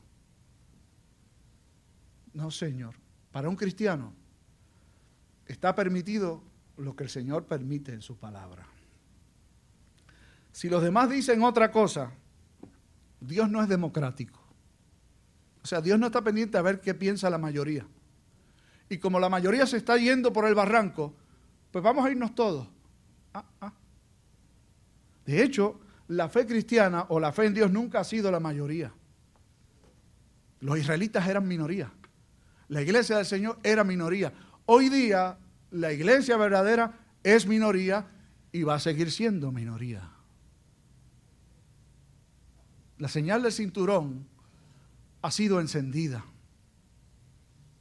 No, 2.31 2.49
Señor. 2.49 2.95
Para 3.33 3.49
un 3.49 3.57
cristiano 3.57 4.13
está 5.45 5.75
permitido 5.75 6.41
lo 6.77 6.95
que 6.95 7.03
el 7.03 7.09
Señor 7.09 7.45
permite 7.45 7.91
en 7.91 8.01
su 8.01 8.15
palabra. 8.15 8.65
Si 10.59 10.67
los 10.67 10.83
demás 10.83 11.09
dicen 11.09 11.41
otra 11.41 11.71
cosa, 11.71 12.11
Dios 13.21 13.49
no 13.49 13.63
es 13.63 13.69
democrático. 13.69 14.41
O 15.63 15.65
sea, 15.65 15.79
Dios 15.79 15.97
no 15.97 16.07
está 16.07 16.21
pendiente 16.21 16.57
a 16.57 16.61
ver 16.61 16.81
qué 16.81 16.93
piensa 16.93 17.29
la 17.29 17.37
mayoría. 17.37 17.87
Y 18.89 18.97
como 18.97 19.21
la 19.21 19.29
mayoría 19.29 19.65
se 19.65 19.77
está 19.77 19.95
yendo 19.95 20.33
por 20.33 20.45
el 20.45 20.55
barranco, 20.55 21.15
pues 21.71 21.81
vamos 21.81 22.05
a 22.05 22.11
irnos 22.11 22.35
todos. 22.35 22.67
Ah, 23.33 23.45
ah. 23.61 23.73
De 25.25 25.41
hecho, 25.41 25.79
la 26.09 26.27
fe 26.27 26.45
cristiana 26.45 27.05
o 27.07 27.21
la 27.21 27.31
fe 27.31 27.45
en 27.45 27.53
Dios 27.53 27.71
nunca 27.71 28.01
ha 28.01 28.03
sido 28.03 28.29
la 28.29 28.41
mayoría. 28.41 28.91
Los 30.59 30.77
israelitas 30.77 31.25
eran 31.25 31.47
minoría. 31.47 31.89
La 32.67 32.81
iglesia 32.81 33.15
del 33.15 33.25
Señor 33.25 33.59
era 33.63 33.85
minoría. 33.85 34.33
Hoy 34.65 34.89
día 34.89 35.37
la 35.71 35.93
iglesia 35.93 36.35
verdadera 36.35 36.99
es 37.23 37.47
minoría 37.47 38.07
y 38.51 38.63
va 38.63 38.75
a 38.75 38.79
seguir 38.81 39.09
siendo 39.09 39.53
minoría. 39.53 40.18
La 42.99 43.07
señal 43.07 43.41
del 43.41 43.53
cinturón 43.53 44.27
ha 45.21 45.31
sido 45.31 45.61
encendida. 45.61 46.25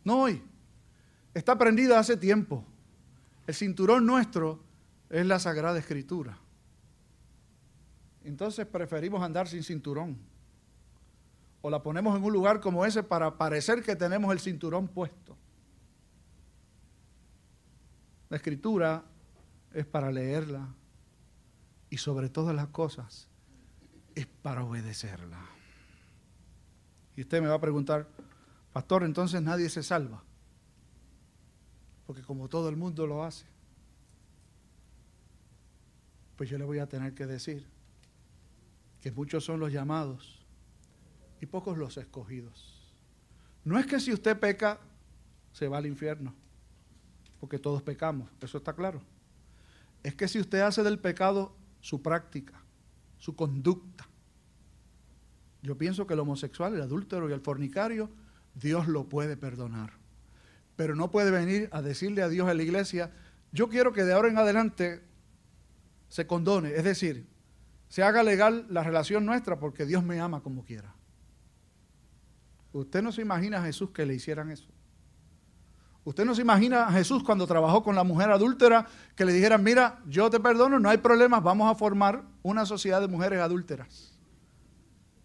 No 0.05 0.23
hoy, 0.23 0.43
está 1.35 1.59
prendida 1.59 1.99
hace 1.99 2.17
tiempo. 2.17 2.65
El 3.47 3.55
cinturón 3.55 4.07
nuestro 4.07 4.63
es 5.11 5.27
la 5.27 5.41
Sagrada 5.41 5.79
Escritura. 5.79 6.39
Entonces 8.23 8.65
preferimos 8.67 9.21
andar 9.23 9.49
sin 9.49 9.65
cinturón. 9.65 10.17
O 11.63 11.69
la 11.69 11.83
ponemos 11.83 12.17
en 12.17 12.23
un 12.23 12.33
lugar 12.33 12.61
como 12.61 12.85
ese 12.85 13.03
para 13.03 13.37
parecer 13.37 13.83
que 13.83 13.97
tenemos 13.97 14.33
el 14.33 14.39
cinturón 14.39 14.87
puesto. 14.87 15.37
La 18.29 18.37
escritura 18.37 19.05
es 19.73 19.85
para 19.85 20.13
leerla 20.13 20.69
y 21.91 21.97
sobre 21.97 22.29
todas 22.29 22.55
las 22.55 22.69
cosas 22.69 23.29
es 24.21 24.27
para 24.27 24.65
obedecerla. 24.65 25.41
Y 27.17 27.23
usted 27.23 27.43
me 27.43 27.49
va 27.49 27.55
a 27.55 27.61
preguntar, 27.61 28.09
pastor, 28.73 29.05
entonces 29.05 29.43
nadie 29.43 29.69
se 29.69 29.83
salva. 29.83 30.23
Porque 32.07 32.23
como 32.23 32.49
todo 32.49 32.69
el 32.69 32.77
mundo 32.77 33.07
lo 33.07 33.25
hace, 33.25 33.47
pues 36.37 36.49
yo 36.49 36.59
le 36.59 36.65
voy 36.65 36.79
a 36.79 36.89
tener 36.89 37.15
que 37.15 37.27
decir 37.27 37.67
que 39.01 39.13
muchos 39.13 39.45
son 39.45 39.61
los 39.61 39.73
llamados 39.73 40.47
y 41.41 41.47
pocos 41.47 41.77
los 41.77 41.97
escogidos. 41.97 42.93
No 43.65 43.79
es 43.79 43.87
que 43.87 44.01
si 44.01 44.13
usted 44.13 44.39
peca, 44.39 44.81
se 45.53 45.69
va 45.69 45.79
al 45.79 45.87
infierno 45.87 46.35
porque 47.41 47.59
todos 47.59 47.83
pecamos, 47.83 48.31
eso 48.41 48.59
está 48.59 48.73
claro. 48.75 49.01
Es 50.03 50.15
que 50.15 50.29
si 50.29 50.41
usted 50.41 50.61
hace 50.61 50.83
del 50.83 50.99
pecado 50.99 51.55
su 51.81 52.03
práctica, 52.03 52.61
su 53.19 53.37
conducta, 53.37 54.08
yo 55.69 55.77
pienso 55.77 56.07
que 56.07 56.15
el 56.15 56.21
homosexual, 56.21 56.75
el 56.75 56.81
adúltero 56.81 57.29
y 57.29 57.35
el 57.35 57.43
fornicario, 57.43 58.09
Dios 58.55 58.89
lo 58.89 59.07
puede 59.07 59.37
perdonar. 59.37 59.93
Pero 60.77 60.95
no 60.95 61.11
puede 61.11 61.31
venir 61.31 61.69
a 61.73 61.83
decirle 61.83 62.23
a 62.23 62.31
Dios 62.31 62.49
en 62.51 62.57
la 62.57 62.63
iglesia, 62.63 63.13
yo 63.53 63.69
quiero 63.69 63.93
que 63.93 64.05
de 64.05 64.15
ahora 64.15 64.31
en 64.31 64.39
adelante 64.39 65.03
se 66.09 66.27
condone, 66.27 66.75
es 66.75 66.85
decir, 66.85 67.27
se 67.87 68.03
haga 68.03 68.23
legal 68.23 68.67
la 68.71 68.83
relación 68.83 69.27
nuestra 69.27 69.59
porque 69.59 69.85
Dios 69.85 70.03
me 70.03 70.19
ama 70.21 70.41
como 70.41 70.65
quiera. 70.65 70.95
Usted 72.73 73.03
no 73.03 73.13
se 73.13 73.21
imagina 73.21 73.59
a 73.59 73.65
Jesús 73.65 73.91
que 73.91 74.07
le 74.07 74.15
hicieran 74.15 74.51
eso. 74.51 74.71
Usted 76.03 76.25
no 76.25 76.35
se 76.35 76.41
imagina 76.41 76.87
a 76.87 76.93
Jesús 76.93 77.23
cuando 77.23 77.47
trabajó 77.47 77.83
con 77.83 77.95
la 77.95 78.05
mujer 78.05 78.31
adúltera 78.31 78.87
que 79.15 79.27
le 79.27 79.35
dijeran, 79.35 79.63
mira, 79.63 80.01
yo 80.07 80.31
te 80.31 80.41
perdono, 80.41 80.79
no 80.79 80.89
hay 80.89 80.97
problema, 80.97 81.41
vamos 81.41 81.71
a 81.71 81.75
formar 81.75 82.25
una 82.43 82.65
sociedad 82.65 83.03
de 83.03 83.09
mujeres 83.09 83.39
adúlteras. 83.41 84.18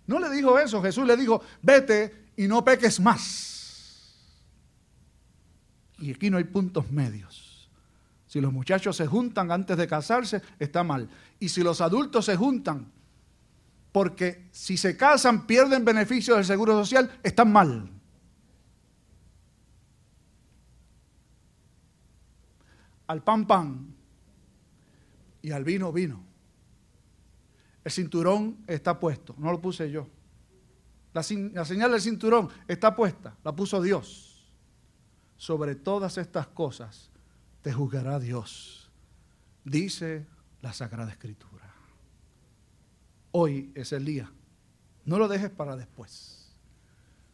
No 0.08 0.20
le 0.20 0.30
dijo 0.30 0.60
eso, 0.60 0.82
Jesús 0.82 1.06
le 1.06 1.16
dijo, 1.16 1.42
vete 1.62 2.28
y 2.36 2.48
no 2.48 2.64
peques 2.64 3.00
más. 3.00 4.16
Y 6.00 6.12
aquí 6.12 6.30
no 6.30 6.38
hay 6.38 6.44
puntos 6.44 6.92
medios. 6.92 7.70
Si 8.28 8.42
los 8.42 8.52
muchachos 8.52 8.98
se 8.98 9.08
juntan 9.08 9.52
antes 9.52 9.78
de 9.78 9.88
casarse, 9.88 10.42
está 10.60 10.84
mal. 10.84 11.08
Y 11.40 11.50
si 11.50 11.62
los 11.62 11.82
adultos 11.82 12.26
se 12.26 12.36
juntan, 12.36 12.92
porque 13.92 14.50
si 14.52 14.76
se 14.76 14.98
casan 14.98 15.46
pierden 15.46 15.86
beneficios 15.86 16.38
del 16.38 16.46
Seguro 16.46 16.74
Social, 16.74 17.20
están 17.24 17.52
mal. 17.52 17.90
al 23.08 23.24
pan 23.24 23.46
pan 23.46 23.96
y 25.42 25.52
al 25.52 25.64
vino 25.64 25.92
vino. 25.92 26.33
El 27.84 27.92
cinturón 27.92 28.64
está 28.68 29.00
puesto, 29.00 29.36
no 29.38 29.52
lo 29.52 29.62
puse 29.62 29.90
yo. 29.92 30.08
La, 31.14 31.22
señal 31.22 31.92
del 31.92 32.02
cinturón 32.02 32.50
está 32.68 32.96
puesta, 32.96 33.36
la 33.44 33.56
puso 33.56 33.82
Dios. 33.82 34.52
Sobre 35.38 35.76
todas 35.76 36.18
estas 36.18 36.48
cosas 36.48 37.12
te 37.62 37.74
juzgará 37.74 38.20
Dios, 38.20 38.90
dice 39.64 40.26
la 40.62 40.74
Sagrada 40.74 41.12
Escritura. 41.12 41.74
Hoy 43.32 43.72
es 43.76 43.92
el 43.92 44.06
día, 44.06 44.32
no 45.06 45.20
lo 45.20 45.28
dejes 45.28 45.50
para 45.50 45.76
después. 45.76 46.56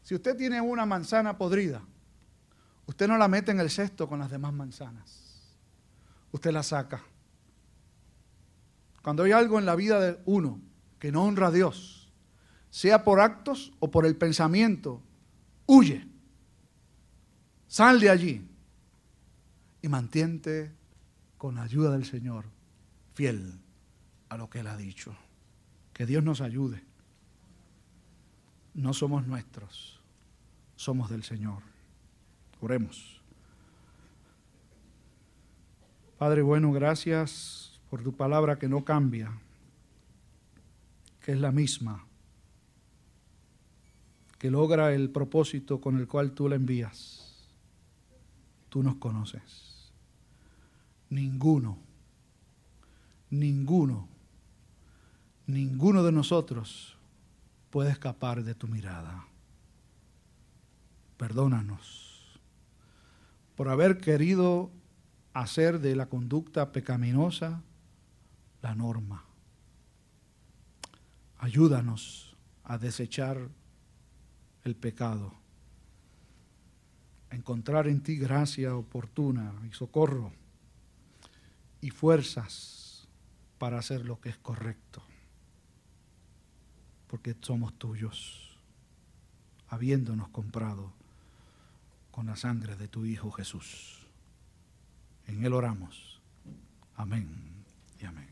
Si 0.02 0.16
usted 0.16 0.36
tiene 0.36 0.60
una 0.60 0.86
manzana 0.86 1.38
podrida, 1.38 1.82
usted 2.88 3.08
no 3.08 3.18
la 3.18 3.28
mete 3.28 3.52
en 3.52 3.60
el 3.60 3.70
cesto 3.70 4.08
con 4.08 4.20
las 4.20 4.32
demás 4.32 4.54
manzanas 4.54 5.30
usted 6.32 6.52
la 6.52 6.64
saca. 6.64 7.02
Cuando 9.02 9.24
hay 9.24 9.32
algo 9.32 9.60
en 9.60 9.66
la 9.66 9.76
vida 9.76 10.00
de 10.00 10.20
uno 10.26 10.60
que 11.00 11.12
no 11.12 11.24
honra 11.24 11.48
a 11.48 11.52
Dios, 11.52 12.12
sea 12.70 13.04
por 13.04 13.20
actos 13.20 13.72
o 13.80 13.90
por 13.90 14.06
el 14.06 14.16
pensamiento, 14.16 15.02
huye. 15.66 16.06
Sal 17.68 18.00
de 18.00 18.10
allí 18.10 18.48
y 19.82 19.88
mantiente 19.88 20.72
con 21.38 21.56
la 21.56 21.64
ayuda 21.64 21.92
del 21.92 22.06
Señor 22.06 22.46
fiel 23.14 23.60
a 24.28 24.38
lo 24.38 24.50
que 24.50 24.60
Él 24.60 24.68
ha 24.68 24.78
dicho. 24.78 25.16
Que 25.94 26.06
Dios 26.06 26.24
nos 26.24 26.42
ayude. 26.42 26.84
No 28.74 28.94
somos 28.94 29.28
nuestros, 29.28 30.00
somos 30.76 31.10
del 31.10 31.24
Señor. 31.24 31.62
Oremos. 32.62 33.22
Padre 36.18 36.42
bueno, 36.42 36.72
gracias 36.72 37.69
por 37.90 38.04
tu 38.04 38.16
palabra 38.16 38.58
que 38.58 38.70
no 38.70 38.84
cambia. 38.84 39.32
que 41.22 41.34
es 41.34 41.40
la 41.40 41.52
misma, 41.52 42.06
que 44.40 44.50
logra 44.50 44.94
el 44.94 45.10
propósito 45.10 45.82
con 45.82 45.98
el 45.98 46.08
cual 46.08 46.32
tú 46.32 46.48
la 46.48 46.56
envías. 46.56 47.46
Tú 48.70 48.82
nos 48.82 48.96
conoces. 48.96 49.92
Ninguno, 51.10 51.78
ninguno, 53.30 54.08
ninguno 55.46 56.04
de 56.04 56.12
nosotros 56.14 56.98
puede 57.70 57.92
escapar 57.92 58.44
de 58.44 58.56
tu 58.56 58.68
mirada. 58.68 59.26
Perdónanos 61.18 62.40
por 63.58 63.68
haber 63.68 63.98
querido 63.98 64.72
hacer 65.34 65.80
de 65.82 65.96
la 65.96 66.08
conducta 66.08 66.72
pecaminosa 66.72 67.62
la 68.62 68.76
norma. 68.76 69.26
Ayúdanos 71.38 72.36
a 72.64 72.78
desechar 72.78 73.50
el 74.64 74.76
pecado, 74.76 75.34
a 77.30 77.36
encontrar 77.36 77.88
en 77.88 78.02
ti 78.02 78.18
gracia 78.18 78.76
oportuna 78.76 79.54
y 79.70 79.74
socorro 79.74 80.32
y 81.82 81.92
fuerzas 81.92 83.08
para 83.58 83.80
hacer 83.80 84.06
lo 84.06 84.20
que 84.20 84.30
es 84.30 84.38
correcto, 84.38 85.02
porque 87.08 87.36
somos 87.42 87.74
tuyos, 87.78 88.58
habiéndonos 89.68 90.30
comprado 90.30 90.94
con 92.12 92.26
la 92.26 92.36
sangre 92.36 92.76
de 92.76 92.88
tu 92.88 93.06
Hijo 93.06 93.32
Jesús. 93.32 94.06
En 95.28 95.44
Él 95.46 95.54
oramos. 95.54 96.22
Amén 96.96 97.64
y 98.00 98.06
amén. 98.06 98.29